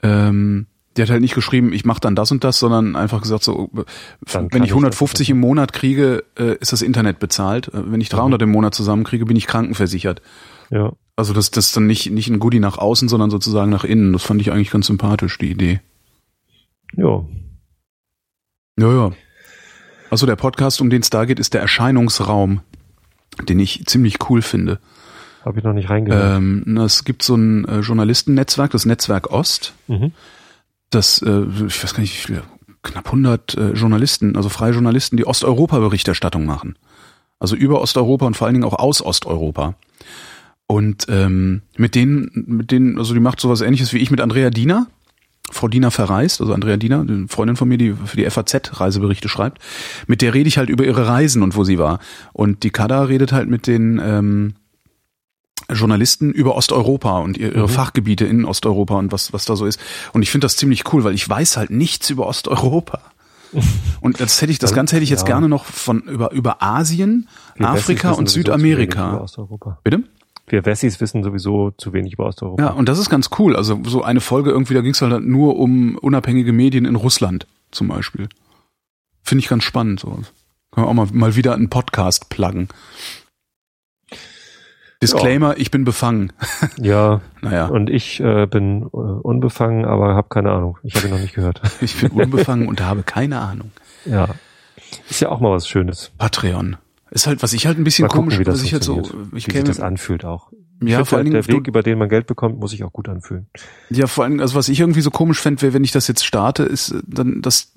[0.02, 0.66] Ähm,
[0.98, 3.70] die hat halt nicht geschrieben, ich mache dann das und das, sondern einfach gesagt so,
[4.32, 7.68] Dann wenn ich ich 150 im Monat kriege, äh, ist das Internet bezahlt.
[7.68, 10.20] Äh, Wenn ich 300 im Monat zusammenkriege, bin ich krankenversichert.
[10.70, 10.92] Ja.
[11.16, 14.12] Also das, das ist dann nicht, nicht ein Goodie nach außen, sondern sozusagen nach innen.
[14.12, 15.80] Das fand ich eigentlich ganz sympathisch, die Idee.
[16.96, 17.24] Ja.
[18.78, 19.12] Ja, ja.
[20.10, 22.60] Also der Podcast, um den es da geht, ist der Erscheinungsraum,
[23.48, 24.80] den ich ziemlich cool finde.
[25.44, 26.36] Habe ich noch nicht reingehört.
[26.36, 29.74] Ähm, es gibt so ein äh, Journalistennetzwerk, das Netzwerk Ost.
[29.86, 30.12] Mhm.
[30.90, 32.42] Das, äh, ich weiß gar nicht, wie viele,
[32.82, 36.76] knapp 100 äh, Journalisten, also freie Journalisten, die Osteuropa-Berichterstattung machen.
[37.38, 39.74] Also über Osteuropa und vor allen Dingen auch aus Osteuropa.
[40.66, 44.50] Und ähm, mit denen, mit denen, also die macht sowas ähnliches wie ich mit Andrea
[44.50, 44.86] Diener.
[45.50, 49.30] Frau Diener verreist, also Andrea Diener, eine Freundin von mir, die für die FAZ Reiseberichte
[49.30, 49.62] schreibt.
[50.06, 52.00] Mit der rede ich halt über ihre Reisen und wo sie war.
[52.34, 54.54] Und die Kada redet halt mit den ähm,
[55.70, 57.72] Journalisten über Osteuropa und ihr- ihre Mhm.
[57.72, 59.78] Fachgebiete in Osteuropa und was, was da so ist.
[60.12, 63.00] Und ich finde das ziemlich cool, weil ich weiß halt nichts über Osteuropa.
[64.02, 65.26] Und das hätte ich, das Ganze hätte ich jetzt ja.
[65.28, 69.24] gerne noch von über, über Asien, Wir Afrika und Südamerika.
[69.82, 70.02] Bitte?
[70.48, 72.62] Wir Wessis wissen sowieso zu wenig über Osteuropa.
[72.62, 73.56] Ja, und das ist ganz cool.
[73.56, 77.46] Also so eine Folge irgendwie, da ging es halt nur um unabhängige Medien in Russland
[77.70, 78.28] zum Beispiel.
[79.22, 80.00] Finde ich ganz spannend.
[80.00, 80.08] So.
[80.10, 80.26] Können
[80.74, 82.68] wir auch mal, mal wieder einen Podcast pluggen.
[85.02, 86.32] Disclaimer, ich bin befangen.
[86.76, 90.78] ja Naja, und ich äh, bin äh, unbefangen, aber habe keine Ahnung.
[90.82, 91.60] Ich habe ihn noch nicht gehört.
[91.80, 93.70] ich bin unbefangen und habe keine Ahnung.
[94.04, 94.28] ja.
[95.10, 96.12] Ist ja auch mal was Schönes.
[96.16, 96.78] Patreon.
[97.10, 98.84] Ist halt, was ich halt ein bisschen Mal gucken, komisch, wie das was ich halt
[98.84, 99.02] so,
[99.34, 100.50] ich wie sich das anfühlt auch.
[100.80, 102.92] Ich ja, vor allen Dingen, der Weg, über den man Geld bekommt, muss sich auch
[102.92, 103.48] gut anfühlen.
[103.90, 106.06] ja, vor allen Dingen, also was ich irgendwie so komisch fände, wäre, wenn ich das
[106.06, 107.72] jetzt starte, ist äh, dann das,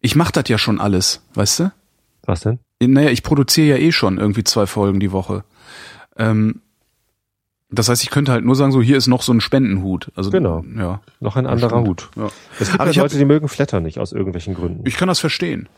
[0.00, 1.72] ich mach das ja schon alles, weißt du?
[2.24, 2.58] Was denn?
[2.80, 5.44] Naja, ich produziere ja eh schon irgendwie zwei Folgen die Woche.
[6.18, 6.60] Ähm,
[7.70, 10.10] Das heißt, ich könnte halt nur sagen, so hier ist noch so ein Spendenhut.
[10.14, 10.64] Also Genau.
[10.76, 11.00] Ja.
[11.20, 11.82] Noch ein anderer.
[11.82, 12.08] Hut.
[12.16, 12.28] ja.
[12.58, 14.84] Es gibt Aber ja ich hab- Leute, die mögen Flatter nicht aus irgendwelchen Gründen.
[14.86, 15.68] Ich kann das verstehen.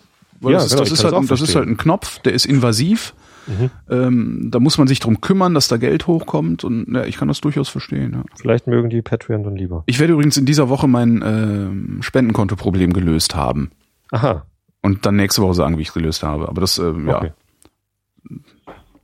[0.41, 2.20] Weil Ja, das, ist, genau, das, ich ist halt, ein- das ist halt ein Knopf,
[2.20, 3.12] der ist invasiv.
[3.49, 3.70] Mhm.
[3.91, 7.26] Ähm, da muss man sich drum kümmern, dass da Geld hochkommt und ja, ich kann
[7.26, 8.12] das durchaus verstehen.
[8.14, 8.22] Ja.
[8.41, 9.82] Vielleicht mögen die Patreon dann lieber.
[9.86, 13.70] Ich werde übrigens in dieser Woche mein ähm, Spendenkontoproblem gelöst haben
[14.12, 14.47] Aha.
[14.82, 16.49] und dann nächste Woche sagen, wie ich es gelöst habe.
[16.49, 17.32] Aber das, ja, Okay.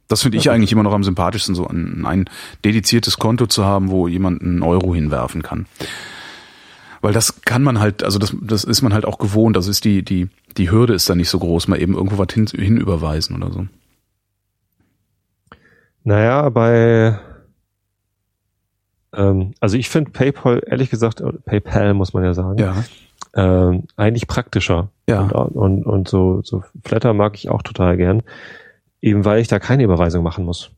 [0.09, 2.31] Das finde ich eigentlich immer noch am sympathischsten, so ein, ein
[2.65, 5.67] dediziertes Konto zu haben, wo jemand einen Euro hinwerfen kann.
[7.01, 9.57] Weil das kann man halt, also das, das ist man halt auch gewohnt.
[9.57, 12.33] Also ist die, die, die Hürde ist dann nicht so groß, mal eben irgendwo was
[12.33, 13.67] hin, hin überweisen oder so.
[16.05, 17.19] Naja, bei
[19.13, 22.85] ähm, also ich finde PayPal, ehrlich gesagt, PayPal muss man ja sagen, Ja.
[23.35, 24.91] ähm, eigentlich praktischer.
[25.09, 25.23] Ja.
[25.23, 28.23] Und, und, und so, so Flatter mag ich auch total gern.
[29.07, 30.73] Eben weil ich da keine Überweisung machen muss.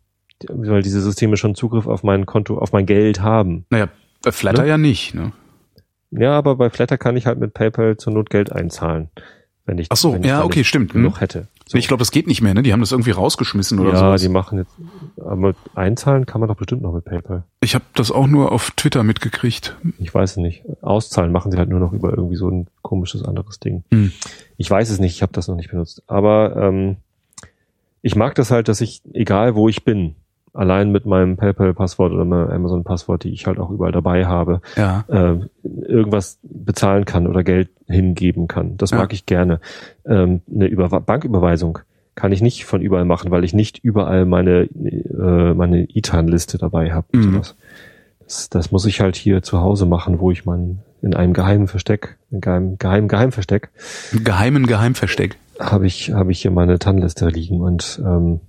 [0.49, 3.65] Weil diese Systeme schon Zugriff auf mein Konto, auf mein Geld haben.
[3.71, 3.89] Naja,
[4.23, 4.69] bei Flatter Ne?
[4.69, 5.33] ja nicht, ne?
[6.11, 9.09] Ja, aber bei Flatter kann ich halt mit PayPal zur Not Geld einzahlen.
[9.65, 10.93] Wenn ich, Ach so, ja, okay, stimmt.
[10.93, 11.03] Hm.
[11.03, 11.49] Genug hätte.
[11.67, 11.79] So.
[11.79, 12.63] Ich glaube, das geht nicht mehr, ne?
[12.63, 14.27] Die haben das irgendwie rausgeschmissen oder ja, so.
[14.27, 14.73] die machen jetzt,
[15.23, 17.45] aber einzahlen kann man doch bestimmt noch mit PayPal.
[17.63, 19.75] Ich habe das auch nur auf Twitter mitgekriegt.
[19.99, 20.65] Ich weiß es nicht.
[20.83, 23.85] Auszahlen machen sie halt nur noch über irgendwie so ein komisches anderes Ding.
[23.91, 24.13] Hm.
[24.59, 26.03] Ich weiß es nicht, ich habe das noch nicht benutzt.
[26.07, 26.99] Aber ähm,
[28.09, 30.15] ich mag das halt, dass ich, egal wo ich bin,
[30.55, 35.05] allein mit meinem PayPal-Passwort oder meinem Amazon-Passwort, die ich halt auch überall dabei habe, Ja.
[35.09, 35.37] äh,
[35.87, 38.77] irgendwas bezahlen kann oder Geld hingeben kann.
[38.79, 38.97] Das Ja.
[38.99, 39.61] mag ich gerne.
[40.07, 41.79] Ähm, eine Über Banküberweisung
[42.15, 46.93] kann ich nicht von überall machen, weil ich nicht überall meine äh, meine ITAN-Liste dabei
[46.93, 47.07] habe.
[47.13, 47.43] Mhm.
[48.25, 51.69] Das, das muss ich halt hier zu Hause machen, wo ich mein in einem geheimen
[51.69, 53.69] Versteck, in geheim geheim Geheimversteck
[54.25, 55.37] geheimen Geheimversteck.
[55.59, 58.41] Habe ich habe ich hier meine TAN-Liste liegen und ähm,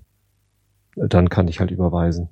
[0.96, 2.30] dann kann ich halt überweisen.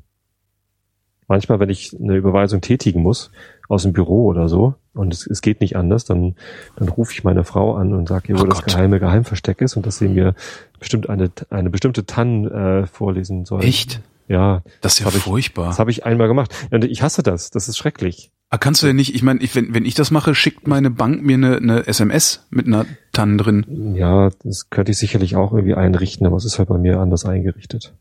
[1.29, 3.31] Manchmal, wenn ich eine Überweisung tätigen muss,
[3.67, 6.35] aus dem Büro oder so, und es, es geht nicht anders, dann,
[6.77, 8.67] dann rufe ich meine Frau an und sage ihr, wo Oh das Gott.
[8.73, 10.35] geheime Geheimversteck ist und dass sie mir
[10.79, 13.61] bestimmt eine, eine bestimmte TAN äh, vorlesen soll.
[13.63, 14.01] Echt?
[14.29, 15.67] Ja, Das ist ja hab ich- furchtbar.
[15.67, 16.53] das habe ich einmal gemacht.
[16.71, 17.49] Und ich hasse das.
[17.51, 18.31] Das ist schrecklich.
[18.49, 20.89] Ah, kannst du denn nicht, ich meine, ich, wenn, wenn ich das mache, schickt meine
[20.89, 23.93] Bank mir eine, eine SMS mit einer TAN drin.
[23.95, 27.25] Ja, das könnte ich sicherlich auch irgendwie einrichten, aber es ist halt bei mir anders
[27.25, 27.93] eingerichtet.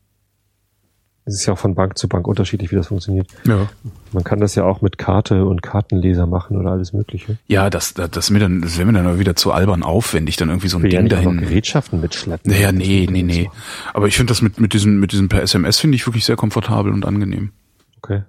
[1.25, 3.27] Es ist ja auch von Bank zu Bank unterschiedlich, wie das funktioniert.
[3.45, 3.67] Ja.
[4.13, 7.37] Man kann das ja auch mit Karte und Kartenleser machen oder alles Mögliche.
[7.47, 10.37] Ja, das, das, das, mir dann, das wäre mir dann aber wieder zu albern aufwendig,
[10.37, 11.41] dann irgendwie so ein will ja Ding nicht dahin.
[11.41, 12.49] Gerätschaften mitschleppen.
[12.49, 13.49] Naja, nee, nee, nee.
[13.93, 16.37] Aber ich finde das mit, mit diesem, mit diesem per SMS finde ich wirklich sehr
[16.37, 17.51] komfortabel und angenehm.
[17.97, 18.23] Okay.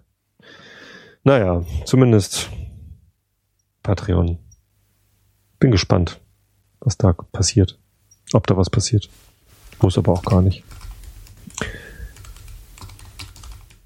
[1.25, 2.51] Naja, zumindest
[3.83, 4.39] Patreon.
[5.59, 6.21] Bin gespannt,
[6.81, 7.79] was da passiert.
[8.33, 9.09] Ob da was passiert.
[9.81, 10.63] Muss aber auch gar nicht.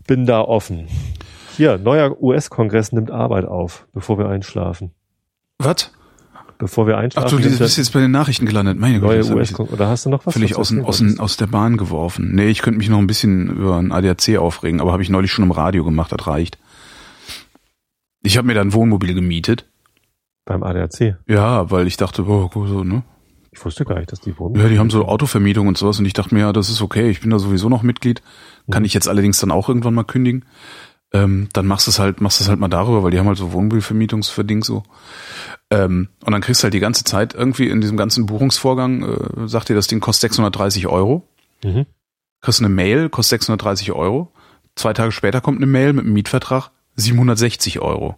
[0.07, 0.89] Bin da offen.
[1.57, 4.91] Hier, neuer US-Kongress nimmt Arbeit auf, bevor wir einschlafen.
[5.59, 5.93] Was?
[6.59, 7.43] Bevor wir Ach einschlafen.
[7.43, 8.79] du, du bist jetzt bei den Nachrichten gelandet.
[8.79, 9.75] Meine Güte, neue US-Kongress.
[9.75, 10.35] Oder hast du noch was?
[10.35, 12.35] völlig aus, aus, aus der Bahn geworfen.
[12.35, 15.31] Nee, ich könnte mich noch ein bisschen über ein ADAC aufregen, aber habe ich neulich
[15.31, 16.59] schon im Radio gemacht, das reicht.
[18.23, 19.67] Ich habe mir da ein Wohnmobil gemietet.
[20.45, 21.17] Beim ADAC.
[21.27, 23.03] Ja, weil ich dachte, boah, so, ne?
[23.53, 24.61] Ich wusste gar nicht, dass die wohnen.
[24.61, 27.11] Ja, die haben so Autovermietung und sowas und ich dachte mir, ja, das ist okay,
[27.11, 28.23] ich bin da sowieso noch Mitglied.
[28.71, 30.47] Kann ich jetzt allerdings dann auch irgendwann mal kündigen.
[31.13, 33.27] Ähm, dann machst du es halt, machst du es halt mal darüber, weil die haben
[33.27, 34.83] halt so Wohnmobilvermietungsverding so.
[35.71, 39.49] Ähm, und dann kriegst du halt die ganze Zeit irgendwie in diesem ganzen Buchungsvorgang, äh,
[39.49, 41.29] sagt dir, das Ding kostet 630 Euro.
[41.63, 41.85] Mhm.
[42.41, 44.33] Kriegst eine Mail, kostet 630 Euro.
[44.75, 48.17] Zwei Tage später kommt eine Mail mit einem Mietvertrag, 760 Euro.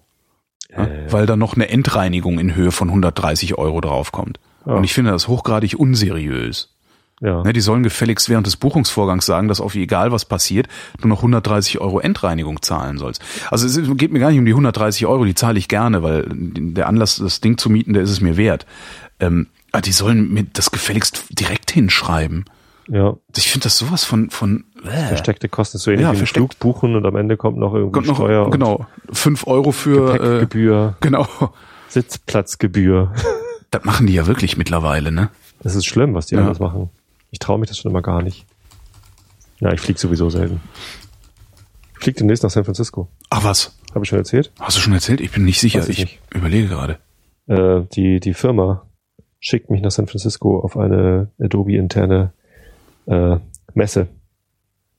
[0.71, 1.13] Ja, Äh.
[1.13, 4.41] Weil da noch eine Endreinigung in Höhe von 130 Euro draufkommt.
[4.67, 4.75] Ja.
[4.75, 6.71] Und ich finde das hochgradig unseriös.
[7.21, 7.43] Ja.
[7.43, 10.67] Ne, die sollen gefälligst während des Buchungsvorgangs sagen, dass auf egal was passiert,
[11.01, 13.23] du noch 130 Euro Endreinigung zahlen sollst.
[13.51, 16.27] Also es geht mir gar nicht um die 130 Euro, die zahle ich gerne, weil
[16.29, 18.67] der Anlass, das Ding zu mieten, der ist es mir wert.
[19.21, 22.47] Ähm, aber die sollen mir das gefälligst direkt hinschreiben.
[22.89, 23.15] ja.
[23.37, 24.65] Ich finde das sowas von, von.
[24.85, 25.79] Versteckte Kosten.
[25.79, 26.55] So ähnlich Ja, wie versteckt.
[26.55, 30.15] Flug buchen und am Ende kommt noch irgendwie Kommt noch, Steuer genau, fünf Euro für,
[30.15, 31.27] äh, Gepäckgebühr, genau.
[31.89, 33.13] Sitzplatzgebühr.
[33.71, 35.31] Das machen die ja wirklich mittlerweile, ne?
[35.61, 36.45] Das ist schlimm, was die Ja.
[36.45, 36.91] alles machen.
[37.33, 38.47] Ich traue mich das schon immer gar nicht.
[39.59, 40.61] Ja, ich fliege sowieso selten.
[41.95, 43.09] Ich fliege demnächst nach San Francisco.
[43.31, 43.77] Ach was?
[43.93, 44.53] Habe ich schon erzählt?
[44.61, 45.21] Hast du schon erzählt?
[45.21, 45.81] Ich bin nicht sicher.
[45.81, 46.21] Weiß ich Ich, nicht.
[46.33, 46.99] überlege gerade.
[47.49, 48.87] Äh, die, die Firma
[49.41, 52.33] schickt mich nach San Francisco auf eine Adobe-interne
[53.07, 53.39] äh,
[53.75, 54.07] Messe.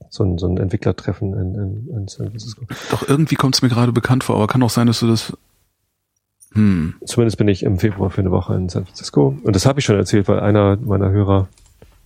[0.10, 2.66] So ein, so ein Entwicklertreffen in, in, in San Francisco.
[2.92, 5.36] Doch irgendwie kommt es mir gerade bekannt vor, aber kann auch sein, dass du das.
[6.54, 6.96] Hm.
[7.06, 9.38] Zumindest bin ich im Februar für eine Woche in San Francisco.
[9.44, 11.50] Und das habe ich schon erzählt, weil einer meiner Hörer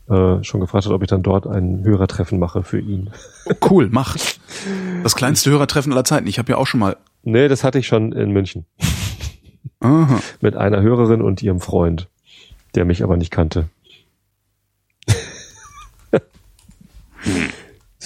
[0.10, 3.12] äh, schon gefragt hat, ob ich dann dort ein Hörertreffen mache für ihn.
[3.68, 4.16] Cool, mach.
[5.02, 6.28] Das kleinste Hörertreffen aller Zeiten.
[6.28, 6.98] Ich habe ja auch schon mal.
[7.24, 8.66] Nee, das hatte ich schon in München.
[9.80, 10.20] Aha.
[10.40, 12.08] Mit einer Hörerin und ihrem Freund,
[12.76, 13.70] der mich aber nicht kannte.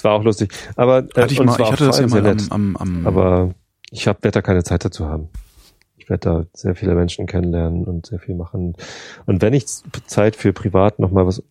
[0.04, 0.52] War auch lustig.
[0.76, 3.54] Aber äh, Hatte ich, mal, ich hatte das ja mal am, am, am Aber
[3.90, 5.28] ich hab, werde da keine Zeit dazu haben.
[5.96, 8.76] Ich werde da sehr viele Menschen kennenlernen und sehr viel machen.
[9.24, 9.66] Und wenn ich
[10.06, 11.42] Zeit für privat nochmal was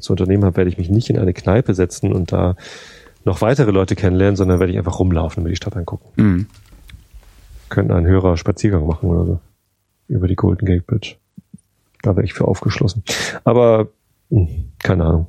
[0.00, 2.56] zu unternehmen habe, werde ich mich nicht in eine Kneipe setzen und da
[3.24, 6.22] noch weitere Leute kennenlernen, sondern werde ich einfach rumlaufen und mir die Stadt angucken.
[6.22, 6.46] Mhm.
[7.70, 9.40] Könnten einen Hörer Spaziergang machen oder so.
[10.08, 11.16] Über die Golden Gate Bridge.
[12.02, 13.02] Da wäre ich für aufgeschlossen.
[13.44, 13.88] Aber
[14.30, 15.26] hm, keine Ahnung,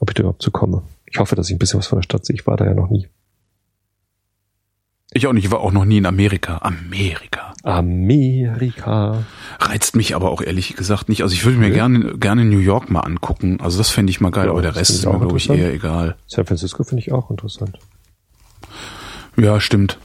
[0.00, 0.82] ob ich da überhaupt zu komme.
[1.12, 2.34] Ich hoffe, dass ich ein bisschen was von der Stadt sehe.
[2.34, 3.06] Ich war da ja noch nie.
[5.14, 6.56] Ich auch nicht, ich war auch noch nie in Amerika.
[6.62, 7.52] Amerika.
[7.64, 9.24] Amerika.
[9.60, 11.22] Reizt mich aber auch ehrlich gesagt nicht.
[11.22, 11.74] Also ich würde mir Nee.
[11.74, 13.60] gerne, gerne New York mal angucken.
[13.60, 15.50] Also das fände ich mal geil, Ja, aber der Rest ist mir, auch glaube ich,
[15.50, 16.16] eher egal.
[16.26, 17.78] San Francisco finde ich auch interessant.
[19.36, 19.98] Ja, stimmt.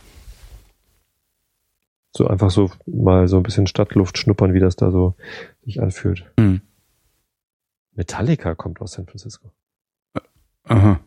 [2.11, 5.15] So einfach so mal so ein bisschen Stadtluft schnuppern, wie das da so
[5.63, 6.25] sich anfühlt.
[6.37, 6.59] Hm.
[7.95, 9.51] Metallica kommt aus San Francisco.
[10.67, 10.99] Aha.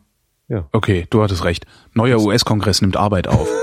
[0.47, 0.67] Ja.
[0.71, 1.65] Okay, du hattest recht.
[1.93, 3.47] Neuer US-Kongress nimmt Arbeit auf.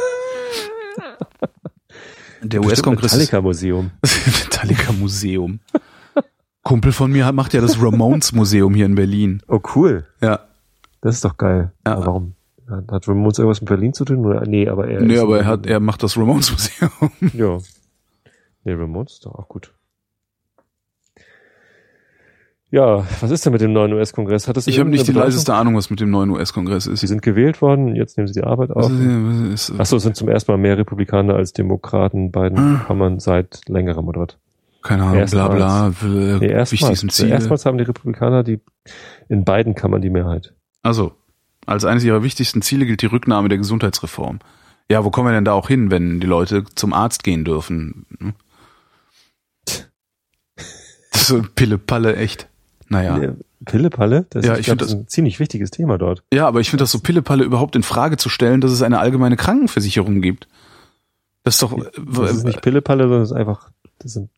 [2.43, 3.91] Der US-Kongress ist Metallica Museum.
[4.27, 5.61] Metallica Museum.
[6.63, 9.43] Kumpel von mir macht ja das Ramones Museum hier in Berlin.
[9.49, 10.07] Oh cool.
[10.21, 10.41] Ja.
[11.01, 11.73] Das ist doch geil.
[11.87, 11.95] Ja.
[11.95, 12.35] Aber warum?
[12.69, 14.25] Hat Ramones irgendwas mit Berlin zu tun?
[14.27, 14.43] Oder?
[14.47, 16.91] Nee, aber er nee, aber er hat, er macht das Ramones Museum.
[17.33, 17.59] Ja.
[18.65, 19.73] Nee, Ramones ist doch auch gut.
[22.71, 24.47] Ja, was ist denn mit dem neuen US-Kongress?
[24.47, 27.01] Hat das Ich habe nicht die leiseste Ahnung, was mit dem neuen US-Kongress ist.
[27.01, 28.91] Sie sind gewählt worden, jetzt nehmen sie die Arbeit auf.
[29.55, 32.81] ist, Achso, es sind zum ersten Mal mehr Republikaner als Demokraten, beiden Hm.
[32.87, 34.37] Kammern seit längerem oder was?
[34.83, 37.01] keine Ahnung, bla bla, Nee, w- erstmals.
[37.09, 37.31] Ziele.
[37.31, 38.61] Erstmals haben die Republikaner die
[39.29, 40.55] in beiden Kammern die Mehrheit.
[40.83, 41.13] Also,
[41.67, 44.39] als eines ihrer wichtigsten Ziele gilt die Rücknahme der Gesundheitsreform.
[44.91, 48.05] Ja, wo kommen wir denn da auch hin, wenn die Leute zum Arzt gehen dürfen?
[48.21, 48.33] Hm?
[51.13, 52.49] Das ist Pille-Palle, echt.
[52.89, 53.19] Naja.
[53.19, 53.33] Ja.
[53.65, 56.23] Pillepalle, das, Ja, ich ich glaub, das ist ein ziemlich wichtiges Thema dort.
[56.33, 58.99] Ja, aber ich finde das so Pille-Palle überhaupt in Frage zu stellen, dass es eine
[59.01, 60.47] allgemeine Krankenversicherung gibt.
[61.43, 61.77] Das ist doch,
[62.13, 64.31] Das ist nicht Pillepalle, sondern das ist einfach, das sind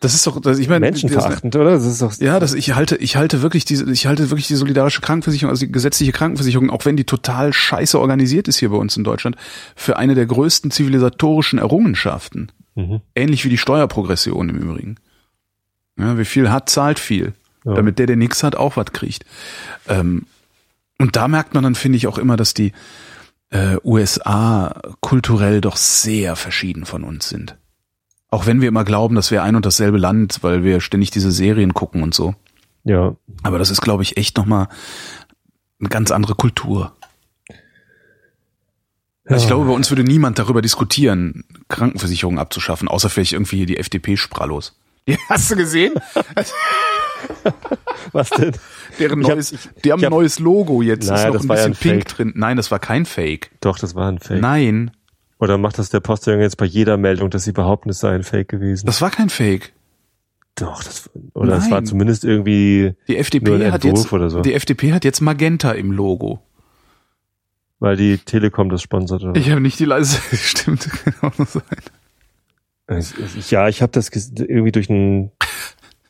[0.00, 1.70] das ist doch, das, ich meine, das- menschenverachtend, oder?
[1.70, 4.54] Das ist doch, Ja, das, ich halte, ich halte wirklich diese, ich halte wirklich die
[4.54, 8.76] solidarische Krankenversicherung, also die gesetzliche Krankenversicherung, auch wenn die total scheiße organisiert ist hier bei
[8.76, 9.36] uns in Deutschland,
[9.74, 12.52] für eine der größten zivilisatorischen Errungenschaften.
[12.74, 13.00] Mhm.
[13.14, 14.96] Ähnlich wie die Steuerprogression im Übrigen.
[15.98, 17.32] Ja, wer viel hat, zahlt viel.
[17.66, 17.74] Ja.
[17.74, 19.24] Damit der, der nichts hat, auch was kriegt.
[19.88, 20.26] Ähm,
[20.98, 22.72] und da merkt man dann, finde ich, auch immer, dass die
[23.50, 27.56] äh, USA kulturell doch sehr verschieden von uns sind.
[28.30, 31.32] Auch wenn wir immer glauben, dass wir ein und dasselbe Land, weil wir ständig diese
[31.32, 32.34] Serien gucken und so.
[32.84, 34.68] Ja, Aber das ist, glaube ich, echt nochmal
[35.80, 36.92] eine ganz andere Kultur.
[39.24, 43.66] Also ich glaube, bei uns würde niemand darüber diskutieren, Krankenversicherungen abzuschaffen, außer vielleicht irgendwie hier
[43.66, 44.78] die FDP-Sprallos.
[45.06, 45.94] Ja, hast du gesehen?
[48.12, 48.52] was denn?
[48.98, 51.08] Deren Ich hab- neues, die haben ein hab- neues Logo jetzt.
[51.08, 52.32] Naja, ist noch das ein war ja bisschen ein pink drin.
[52.36, 53.50] Nein, das war kein Fake.
[53.60, 54.40] Doch, das war ein Fake.
[54.40, 54.90] Nein,
[55.38, 58.22] Oder macht das der Postillon jetzt bei jeder Meldung, dass sie behaupten, es sei ein
[58.22, 58.86] Fake gewesen?
[58.86, 59.72] das war kein Fake.
[60.54, 61.86] Doch, das, oder es war Nein.
[61.86, 64.40] zumindest irgendwie, Die Nur FDP ein hat Entwurf jetzt, oder so.
[64.40, 66.40] die FDP hat jetzt Magenta im Logo.
[67.78, 69.22] weil die Telekom das sponsert.
[69.22, 69.38] Oder?
[69.38, 71.62] Ich habe nicht die leise, stimmt, kann auch sein.
[73.50, 75.32] Ja, ich habe das irgendwie durch einen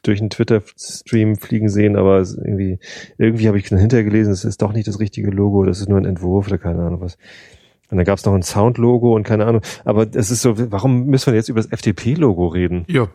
[0.07, 2.79] durch einen Twitter-Stream fliegen sehen, aber irgendwie
[3.19, 5.89] irgendwie habe ich dann hinterher gelesen, es ist doch nicht das richtige Logo, das ist
[5.89, 7.19] nur ein Entwurf oder keine Ahnung was.
[7.89, 9.63] Und dann gab es noch ein Sound-Logo und keine Ahnung.
[9.85, 12.85] Aber es ist so, warum müssen wir jetzt über das FDP-Logo reden?
[12.89, 13.07] Ja,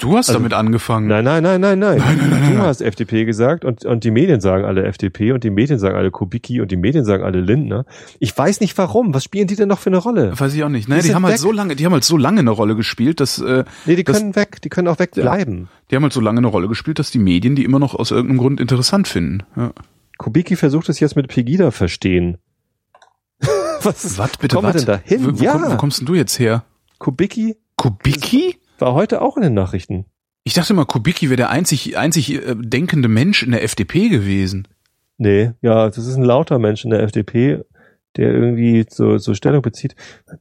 [0.00, 1.06] du hast Also- damit angefangen.
[1.06, 1.98] Nein, nein, nein, nein, nein.
[1.98, 5.32] Nein, nein, nein, du nein, hast FDP gesagt und, und die Medien sagen alle FDP
[5.32, 7.84] und die Medien sagen alle Kubicki und die Medien sagen alle Lindner.
[8.18, 9.12] Ich weiß nicht warum.
[9.12, 10.32] Was spielen die denn noch für eine Rolle?
[10.38, 10.88] Weiß ich auch nicht.
[10.88, 13.20] Naja, Die die, haben halt so lange, die haben halt so lange eine Rolle gespielt,
[13.20, 14.62] dass äh, Nee, die das- können weg.
[14.62, 15.68] Die können auch wegbleiben.
[15.90, 18.12] die haben halt so lange eine Rolle gespielt, dass die Medien die immer noch aus
[18.12, 19.42] irgendeinem Grund interessant finden.
[19.56, 19.72] Ja.
[20.18, 22.38] Kubicki versucht es jetzt mit Pegida verstehen.
[23.86, 24.56] Was Was bitte?
[24.56, 25.38] kommen wir denn da hin?
[25.38, 26.64] Wo, ja, komm, wo kommst denn du jetzt her?
[26.98, 28.56] Kubicki Kubicki?
[28.78, 30.06] war heute auch in den Nachrichten.
[30.44, 34.68] Ich dachte mal, Kubicki wäre der einzig, einzig äh, denkende Mensch in der FDP gewesen.
[35.18, 37.64] Nee, ja, das ist ein lauter Mensch in der FDP,
[38.16, 39.96] der irgendwie so, so Stellung bezieht.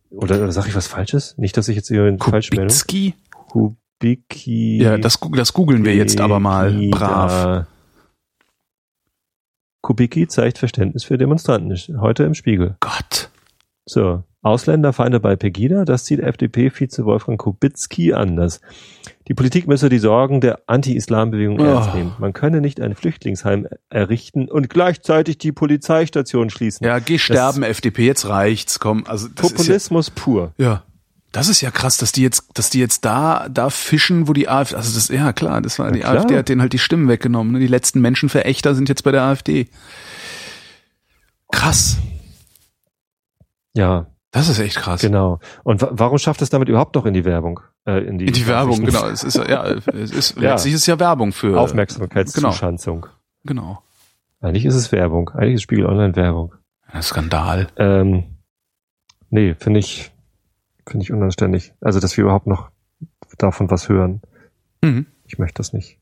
[0.09, 1.37] Oder, oder sage ich was Falsches?
[1.37, 2.77] Nicht, dass ich jetzt hier eine falsche Meldung.
[2.77, 3.15] Kubicki?
[3.31, 4.81] Kubicki.
[4.81, 7.65] Ja, das, das googeln wir jetzt aber mal brav.
[9.81, 11.75] Kubicki zeigt Verständnis für Demonstranten.
[11.99, 12.75] Heute im Spiegel.
[12.79, 13.29] Gott.
[13.85, 14.23] So.
[14.41, 18.61] Ausländerfeinde bei Pegida, das sieht FDP-Vize Wolfgang Kubicki anders.
[19.27, 21.63] Die Politik müsse die Sorgen der Anti-Islam-Bewegung Oh.
[21.63, 22.13] ernst nehmen.
[22.19, 26.85] Man könne nicht ein Flüchtlingsheim errichten und gleichzeitig die Polizeistation schließen.
[26.85, 29.03] Ja, geh sterben, FDP, jetzt reicht's, komm.
[29.07, 30.53] Also das Populismus pur.
[30.57, 30.83] Ist ja, ja.
[31.31, 34.47] Das ist ja krass, dass die jetzt, dass die jetzt da, da fischen, wo die
[34.47, 36.17] AfD, also das, ja klar, das war, die klar.
[36.17, 37.53] AfD hat denen halt die Stimmen weggenommen.
[37.53, 37.59] ne?
[37.59, 39.67] Die letzten Menschenverächter sind jetzt bei der AfD.
[41.51, 41.97] Krass.
[43.75, 45.01] Ja, Das ist echt krass.
[45.01, 45.39] genau.
[45.63, 47.59] Und wa warum schafft es damit überhaupt noch in die Werbung?
[47.85, 49.05] Äh, in die, In die Werbung, genau.
[49.07, 50.51] Es ist ja, es ist Ja.
[50.53, 53.05] letztlich ist es ja Werbung für Aufmerksamkeitszuschanzung.
[53.43, 53.81] Genau.
[54.41, 55.29] Eigentlich ist es Werbung.
[55.29, 56.53] Eigentlich ist Spiegel Online Werbung.
[56.87, 57.67] Ein Skandal.
[57.77, 58.37] Ähm,
[59.29, 60.11] nee, finde ich,
[60.87, 61.73] finde ich unanständig.
[61.81, 62.69] Also, dass wir überhaupt noch
[63.37, 64.21] davon was hören.
[64.81, 65.05] Mhm.
[65.25, 65.97] Ich möchte das nicht.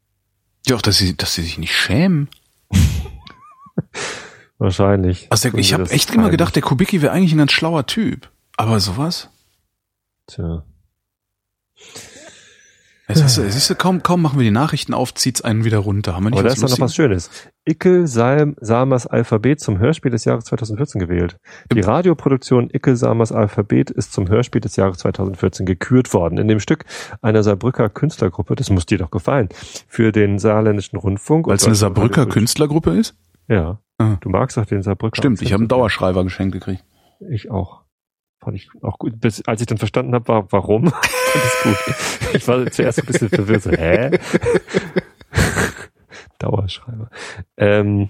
[0.67, 2.29] Ja, auch, dass sie, dass sie sich nicht schämen.
[4.63, 5.27] Wahrscheinlich.
[5.29, 8.29] Also der, ich habe echt immer gedacht, der Kubicki wäre eigentlich ein ganz schlauer Typ.
[8.55, 9.29] Aber sowas?
[10.27, 10.63] Tja.
[13.09, 16.15] Hast du, siehst du, kaum, kaum machen wir die Nachrichten auf, zieht's einen wieder runter.
[16.15, 16.95] Haben wir nicht Aber da ist doch noch was?
[16.95, 17.29] Schönes.
[17.65, 21.35] Ickel Salm, Samers Alphabet zum Hörspiel des Jahres 2014 gewählt.
[21.73, 26.37] Die Radioproduktion Ickel Samers Alphabet ist zum Hörspiel des Jahres 2014 gekürt worden.
[26.37, 26.85] In dem Stück
[27.21, 29.49] einer Saarbrücker Künstlergruppe, das muss dir doch gefallen,
[29.89, 31.47] für den saarländischen Rundfunk.
[31.47, 33.17] Weil es eine Saarbrücker Künstlergruppe ist?
[33.49, 33.82] Ja.
[33.97, 34.17] Ah.
[34.21, 35.15] Du magst doch den Saarbrücker.
[35.15, 35.53] Stimmt, ich Akzent.
[35.53, 36.83] habe einen Dauerschreiber geschenkt gekriegt.
[37.29, 37.83] Ich auch.
[38.43, 39.19] Fand ich auch gut.
[39.21, 41.05] Bis, als ich dann verstanden habe, war, warum, fand
[41.45, 41.95] ich gut.
[42.35, 43.61] Ich war zuerst ein bisschen verwirrt.
[43.63, 44.11] So, hä?
[46.39, 47.09] Dauerschreiber.
[47.57, 48.09] Ähm,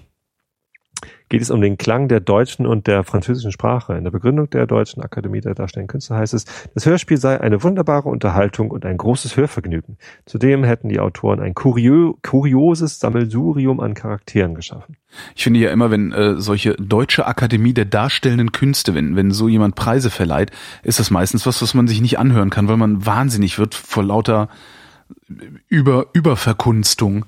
[1.28, 3.94] geht es um den Klang der deutschen und der französischen Sprache.
[3.94, 6.44] In der Begründung der Deutschen Akademie der Darstellenden Künste heißt es,
[6.74, 9.96] das Hörspiel sei eine wunderbare Unterhaltung und ein großes Hörvergnügen.
[10.26, 14.96] Zudem hätten die Autoren ein kurio kurioses Sammelsurium an Charakteren geschaffen.
[15.34, 19.48] Ich finde ja immer, wenn äh, solche Deutsche Akademie der Darstellenden Künste, wenn, wenn so
[19.48, 20.50] jemand Preise verleiht,
[20.82, 24.04] ist das meistens was, was man sich nicht anhören kann, weil man wahnsinnig wird vor
[24.04, 24.48] lauter
[25.68, 27.26] Über, Überverkunstung.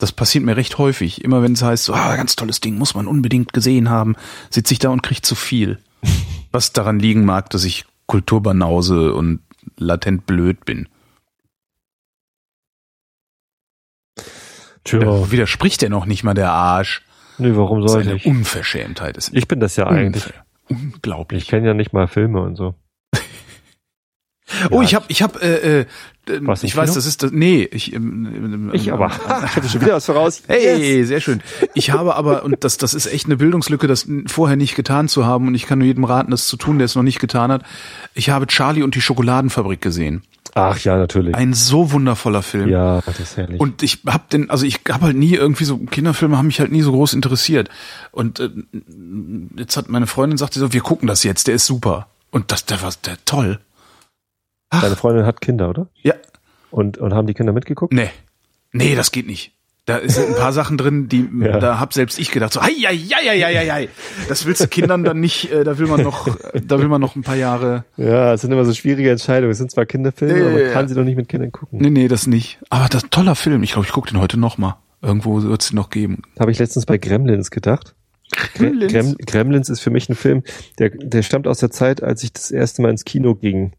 [0.00, 1.22] Das passiert mir recht häufig.
[1.22, 4.16] Immer wenn es heißt, so, ah, ganz tolles Ding, muss man unbedingt gesehen haben,
[4.48, 5.78] sitze ich da und kriege zu viel.
[6.52, 9.40] Was daran liegen mag, dass ich Kulturbanause und
[9.76, 10.88] latent blöd bin.
[14.84, 17.02] Tja, Da widerspricht er noch nicht mal der Arsch.
[17.38, 18.26] nee, warum soll eine ich?
[18.26, 19.18] Unverschämtheit.
[19.18, 20.24] Ist Ich bin das ja eigentlich.
[20.68, 21.42] Unglaublich.
[21.42, 22.74] Ich kenne ja nicht mal Filme und so.
[24.70, 24.82] Oh, Ja.
[24.82, 25.86] ich habe, ich habe, äh, äh,
[26.28, 27.32] im ich weiß, das ist das.
[27.32, 27.92] Nee, ich.
[27.92, 29.10] Ähm, ähm, Ich ähm, aber.
[29.46, 30.42] ich hatte schon wieder was voraus.
[30.48, 31.42] Hey, sehr schön.
[31.74, 35.26] Ich habe aber, und das, das ist echt eine Bildungslücke, das vorher nicht getan zu
[35.26, 37.50] haben, und ich kann nur jedem raten, das zu tun, der es noch nicht getan
[37.50, 37.62] hat.
[38.14, 40.22] Ich habe Charlie und die Schokoladenfabrik gesehen.
[40.54, 41.34] Ach ja, natürlich.
[41.34, 42.68] Ein so wundervoller Film.
[42.68, 43.60] ja, das ist herrlich.
[43.60, 46.72] Und ich hab den, also ich habe halt nie irgendwie so Kinderfilme haben mich halt
[46.72, 47.68] nie so groß interessiert.
[48.10, 48.50] Und äh,
[49.56, 52.08] jetzt hat meine Freundin sagte so, wir gucken das jetzt, der ist super.
[52.32, 53.58] Und das, der war der toll.
[54.70, 55.88] Deine Freundin hat Kinder, oder?
[56.02, 56.14] Ja,
[56.70, 57.92] Und, und haben die Kinder mitgeguckt?
[57.92, 58.10] nee,
[58.72, 59.52] nee, das geht nicht.
[59.86, 61.58] Da sind ein paar Sachen drin, die Ja.
[61.58, 63.88] da hab selbst ich gedacht so, ei, ei, ei, ei, ei, ei.
[64.28, 66.28] Das willst du Kindern dann nicht, äh, da will man noch,
[66.62, 67.84] da will man noch ein paar Jahre.
[67.96, 69.50] Ja, es sind immer so schwierige Entscheidungen.
[69.50, 71.80] Es sind zwar Kinderfilme, Ja, aber man ja, kann sie doch nicht mit Kindern gucken.
[71.80, 72.58] Nee, nee, das nicht.
[72.68, 73.62] Aber das toller Film.
[73.64, 74.76] Ich glaube, ich gucke den heute noch mal.
[75.02, 76.22] Irgendwo wird es noch geben.
[76.38, 77.94] Habe ich letztens bei Gremlins gedacht.
[78.54, 78.92] Gremlins?
[78.92, 80.44] Grem, Gremlins ist für mich ein Film,
[80.78, 83.72] der, der stammt aus der Zeit, als ich das erste Mal ins Kino ging.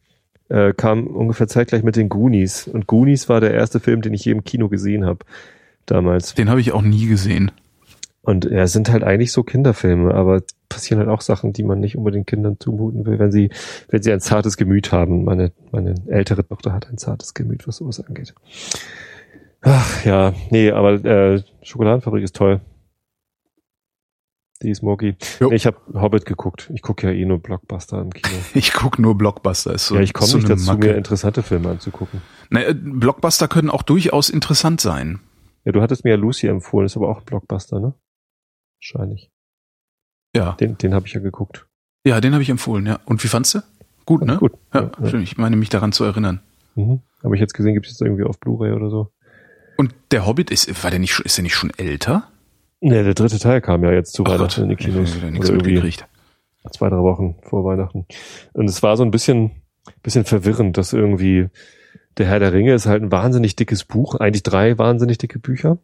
[0.52, 2.68] Äh, kam ungefähr zeitgleich mit den Goonies.
[2.68, 5.20] Und Goonies war der erste Film, den ich je im Kino gesehen habe.
[5.86, 6.36] Damals.
[6.36, 7.52] Den habe ich auch nie gesehen.
[8.22, 11.80] Und ja, es sind halt eigentlich so Kinderfilme, aber passieren halt auch Sachen, die man
[11.80, 13.50] nicht unbedingt Kindern zumuten will, wenn sie,
[13.88, 15.24] wenn sie ein zartes Gemüt haben.
[15.24, 18.34] Meine, meine ältere Tochter hat ein zartes Gemüt, was sowas angeht.
[19.62, 22.60] Ach ja, nee, aber äh, Schokoladenfabrik ist toll.
[24.62, 25.16] Die ist Mogi.
[25.40, 25.50] Jo.
[25.50, 26.70] Nee, ich habe Hobbit geguckt.
[26.74, 28.38] Ich gucke ja eh nur Blockbuster im Kino.
[28.54, 29.74] Ich gucke nur Blockbuster.
[29.74, 30.88] Ist so, ja, ich komme so nicht dazu, Macke.
[30.88, 32.22] mir interessante Filme anzugucken.
[32.50, 35.20] Na, äh, Blockbuster können auch durchaus interessant sein.
[35.66, 37.94] Ja, du hattest mir ja Lucy empfohlen, ist aber auch ein Blockbuster, ne?
[38.80, 39.32] Wahrscheinlich.
[40.36, 41.68] Ja, Den, den habe ich ja geguckt.
[42.06, 42.86] ja, den habe ich empfohlen.
[42.86, 43.00] Ja.
[43.06, 43.60] Und wie fandst du?
[44.06, 44.38] Gut, ne?
[44.38, 44.54] Gut.
[44.74, 45.10] Ja, ja.
[45.10, 45.22] schön.
[45.24, 46.40] Ich meine mich daran zu erinnern.
[46.76, 47.02] Mhm.
[47.24, 49.12] Habe ich jetzt gesehen, gibt es jetzt irgendwie auf Blu-ray oder so?
[49.78, 52.31] Und der Hobbit ist, war der nicht, schon- ist der nicht schon älter?
[52.82, 55.14] Ne, der dritte Teil kam ja jetzt zu Ach Weihnachten in die ich Kinos.
[55.16, 56.08] nichts Oder irgendwie mitgekriegt.
[56.72, 58.06] zwei, drei Wochen vor Weihnachten.
[58.54, 59.52] Und es war so ein bisschen,
[60.02, 61.48] bisschen verwirrend, dass irgendwie
[62.18, 65.78] der Herr der Ringe ist halt ein wahnsinnig dickes Buch, eigentlich drei wahnsinnig dicke Bücher.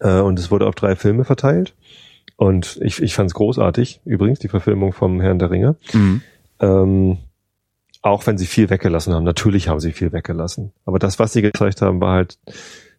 [0.00, 1.74] Äh, und es wurde auf drei Filme verteilt.
[2.36, 5.76] Und ich, ich fand es großartig, übrigens, die Verfilmung vom Herrn der Ringe.
[5.92, 6.22] Mhm.
[6.60, 7.18] Ähm,
[8.02, 9.24] auch wenn sie viel weggelassen haben.
[9.24, 10.72] Natürlich haben sie viel weggelassen.
[10.84, 12.38] Aber das, was sie gezeigt haben, war halt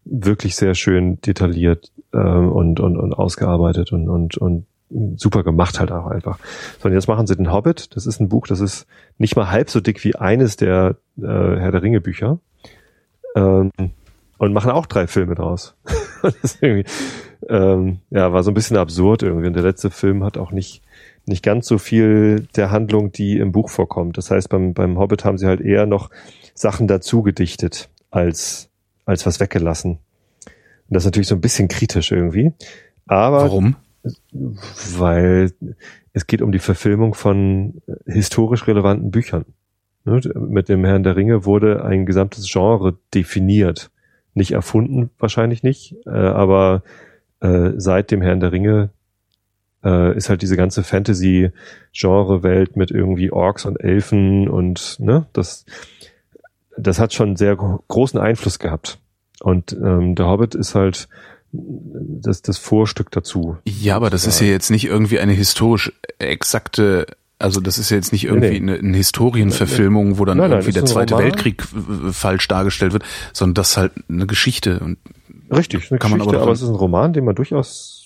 [0.05, 4.65] wirklich sehr schön detailliert ähm, und, und, und ausgearbeitet und, und, und
[5.17, 6.39] super gemacht halt auch einfach.
[6.79, 7.95] So, und jetzt machen sie den Hobbit.
[7.95, 8.87] Das ist ein Buch, das ist
[9.17, 12.39] nicht mal halb so dick wie eines der äh, Herr der Ringe Bücher.
[13.35, 13.71] Ähm,
[14.39, 15.75] und machen auch drei Filme draus.
[16.61, 19.47] ähm, ja, war so ein bisschen absurd irgendwie.
[19.47, 20.81] Und der letzte Film hat auch nicht,
[21.25, 24.17] nicht ganz so viel der Handlung, die im Buch vorkommt.
[24.17, 26.09] Das heißt, beim, beim Hobbit haben sie halt eher noch
[26.53, 28.68] Sachen dazu gedichtet, als,
[29.09, 29.93] als was weggelassen.
[29.93, 32.53] Und das ist natürlich so ein bisschen kritisch irgendwie.
[33.07, 33.41] Aber.
[33.41, 33.75] Warum?
[34.97, 35.51] Weil
[36.13, 39.45] es geht um die Verfilmung von historisch relevanten Büchern.
[40.05, 43.91] Ne, mit dem Herrn der Ringe wurde ein gesamtes Genre definiert.
[44.33, 46.83] Nicht erfunden, wahrscheinlich nicht, äh, aber
[47.41, 48.91] äh, seit dem Herrn der Ringe
[49.83, 55.65] äh, ist halt diese ganze Fantasy-Genre-Welt mit irgendwie Orks und Elfen und ne, das,
[56.81, 58.99] das hat schon sehr großen Einfluss gehabt.
[59.41, 61.07] Und ähm, der Hobbit ist halt
[61.51, 63.57] das, das Vorstück dazu.
[63.65, 67.07] Ja, aber das ist ja jetzt nicht irgendwie eine historisch exakte
[67.41, 68.71] also das ist ja jetzt nicht irgendwie nee, nee.
[68.73, 71.31] Eine, eine Historienverfilmung, wo dann nein, nein, irgendwie der Zweite Roman.
[71.31, 71.63] Weltkrieg
[72.11, 74.79] falsch dargestellt wird, sondern das ist halt eine Geschichte.
[74.81, 74.97] Und
[75.49, 77.98] Richtig, eine kann Geschichte, man aber, aber es ist ein Roman, den man durchaus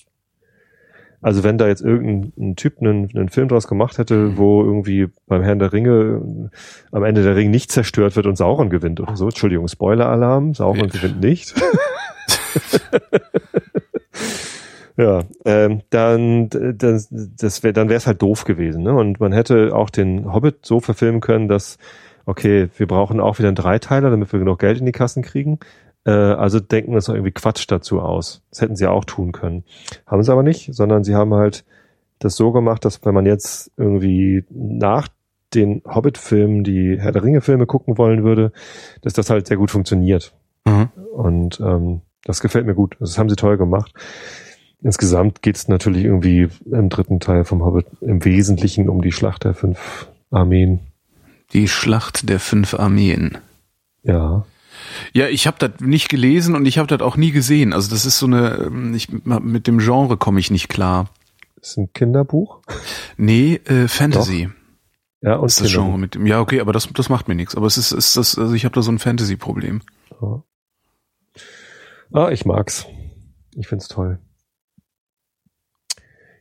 [1.24, 4.36] also wenn da jetzt irgendein Typ einen, einen Film draus gemacht hätte, mhm.
[4.36, 6.50] wo irgendwie beim Herrn der Ringe
[6.92, 10.90] am Ende der Ring nicht zerstört wird und Sauron gewinnt oder so, Entschuldigung, Spoiler-Alarm, Sauron
[10.90, 11.54] gewinnt nicht.
[14.96, 18.84] Ja, ähm, dann, das, das wär, dann wäre es halt doof gewesen.
[18.84, 18.94] Ne?
[18.94, 21.78] Und man hätte auch den Hobbit so verfilmen können, dass,
[22.26, 25.58] okay, wir brauchen auch wieder einen Dreiteiler, damit wir genug Geld in die Kassen kriegen.
[26.04, 28.42] Äh, also denken wir uns noch irgendwie Quatsch dazu aus.
[28.50, 29.64] Das hätten sie auch tun können.
[30.06, 31.64] Haben sie aber nicht, sondern sie haben halt
[32.18, 35.08] das so gemacht, dass wenn man jetzt irgendwie nach
[35.54, 38.52] den Hobbit-Filmen die Herr der Ringe-Filme gucken wollen würde,
[39.02, 40.34] dass das halt sehr gut funktioniert.
[40.64, 40.88] Mhm.
[41.12, 42.96] Und ähm, das gefällt mir gut.
[43.00, 43.92] Das haben sie toll gemacht.
[44.82, 49.44] Insgesamt geht es natürlich irgendwie im dritten Teil vom Hobbit im Wesentlichen um die Schlacht
[49.44, 50.80] der fünf Armeen.
[51.52, 53.38] Die Schlacht der fünf Armeen.
[54.02, 54.44] Ja.
[55.12, 57.72] Ja, ich habe das nicht gelesen und ich habe das auch nie gesehen.
[57.72, 61.10] Also das ist so eine, ähm, ich, mit dem Genre komme ich nicht klar.
[61.60, 62.60] Ist ein Kinderbuch?
[63.16, 64.46] Nee, äh, Fantasy.
[64.46, 65.28] Doch.
[65.28, 66.26] Ja, und ist das Genre mit dem.
[66.26, 67.54] Ja, okay, aber das, das macht mir nichts.
[67.54, 69.80] Aber es ist, ist das, also ich habe da so ein Fantasy-Problem.
[70.20, 70.42] Ja.
[72.12, 72.86] Ah, ich mag's.
[73.54, 74.18] Ich find's toll.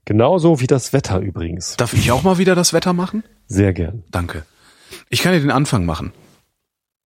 [0.06, 1.78] Genauso wie das Wetter übrigens.
[1.78, 3.24] Darf ich auch mal wieder das Wetter machen?
[3.48, 4.04] Sehr gern.
[4.12, 4.46] Danke.
[5.10, 6.12] Ich kann ja den Anfang machen.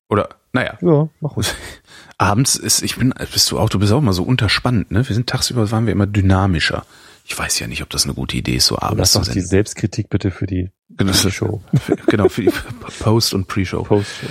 [0.10, 0.78] Oder, naja.
[0.82, 1.48] Ja, mach ruhig.
[2.18, 5.08] Abends ist, ich bin, bist du auch, du bist auch mal so unterspannt, ne?
[5.08, 6.84] Wir sind tagsüber, waren wir immer dynamischer.
[7.26, 9.42] Ich weiß ja nicht, ob das eine gute Idee ist, so abends zu senden.
[9.42, 11.62] die Selbstkritik bitte für die genau, Show.
[12.08, 12.52] genau, für die
[13.00, 13.84] Post- und Pre-Show.
[13.84, 14.28] Post-Show.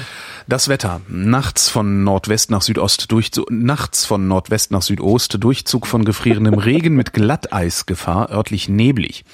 [0.49, 1.01] Das Wetter.
[1.09, 6.94] Nachts von Nordwest nach Südost Durchzug, nachts von Nordwest nach Südost Durchzug von gefrierendem Regen
[6.94, 9.24] mit Glatteisgefahr, örtlich neblig.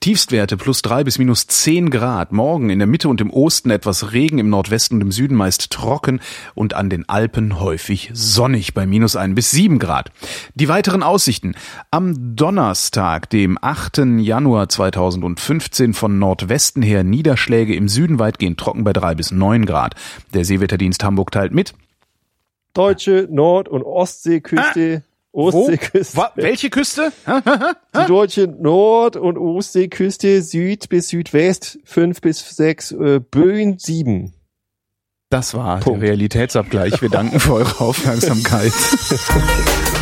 [0.00, 2.32] Tiefstwerte plus drei bis minus zehn Grad.
[2.32, 5.70] Morgen in der Mitte und im Osten etwas Regen, im Nordwesten und im Süden meist
[5.70, 6.20] trocken
[6.56, 10.10] und an den Alpen häufig sonnig bei minus ein bis sieben Grad.
[10.56, 11.54] Die weiteren Aussichten.
[11.92, 13.98] Am Donnerstag, dem 8.
[14.18, 19.94] Januar 2015 von Nordwesten her Niederschläge im Süden weitgehend trocken bei drei bis neun Grad.
[20.34, 21.74] Der See Seewetterdienst Hamburg teilt mit.
[22.72, 25.02] Deutsche Nord- und Ostseeküste.
[25.04, 25.12] Ah.
[25.32, 26.16] Ostseeküste.
[26.16, 26.22] Wo?
[26.36, 27.12] Welche Küste?
[27.94, 34.32] Die deutsche Nord- und Ostseeküste, Süd bis Südwest, fünf bis sechs, äh, Böen sieben.
[35.28, 36.00] Das war Punkt.
[36.00, 37.02] der Realitätsabgleich.
[37.02, 38.72] Wir danken für eure Aufmerksamkeit.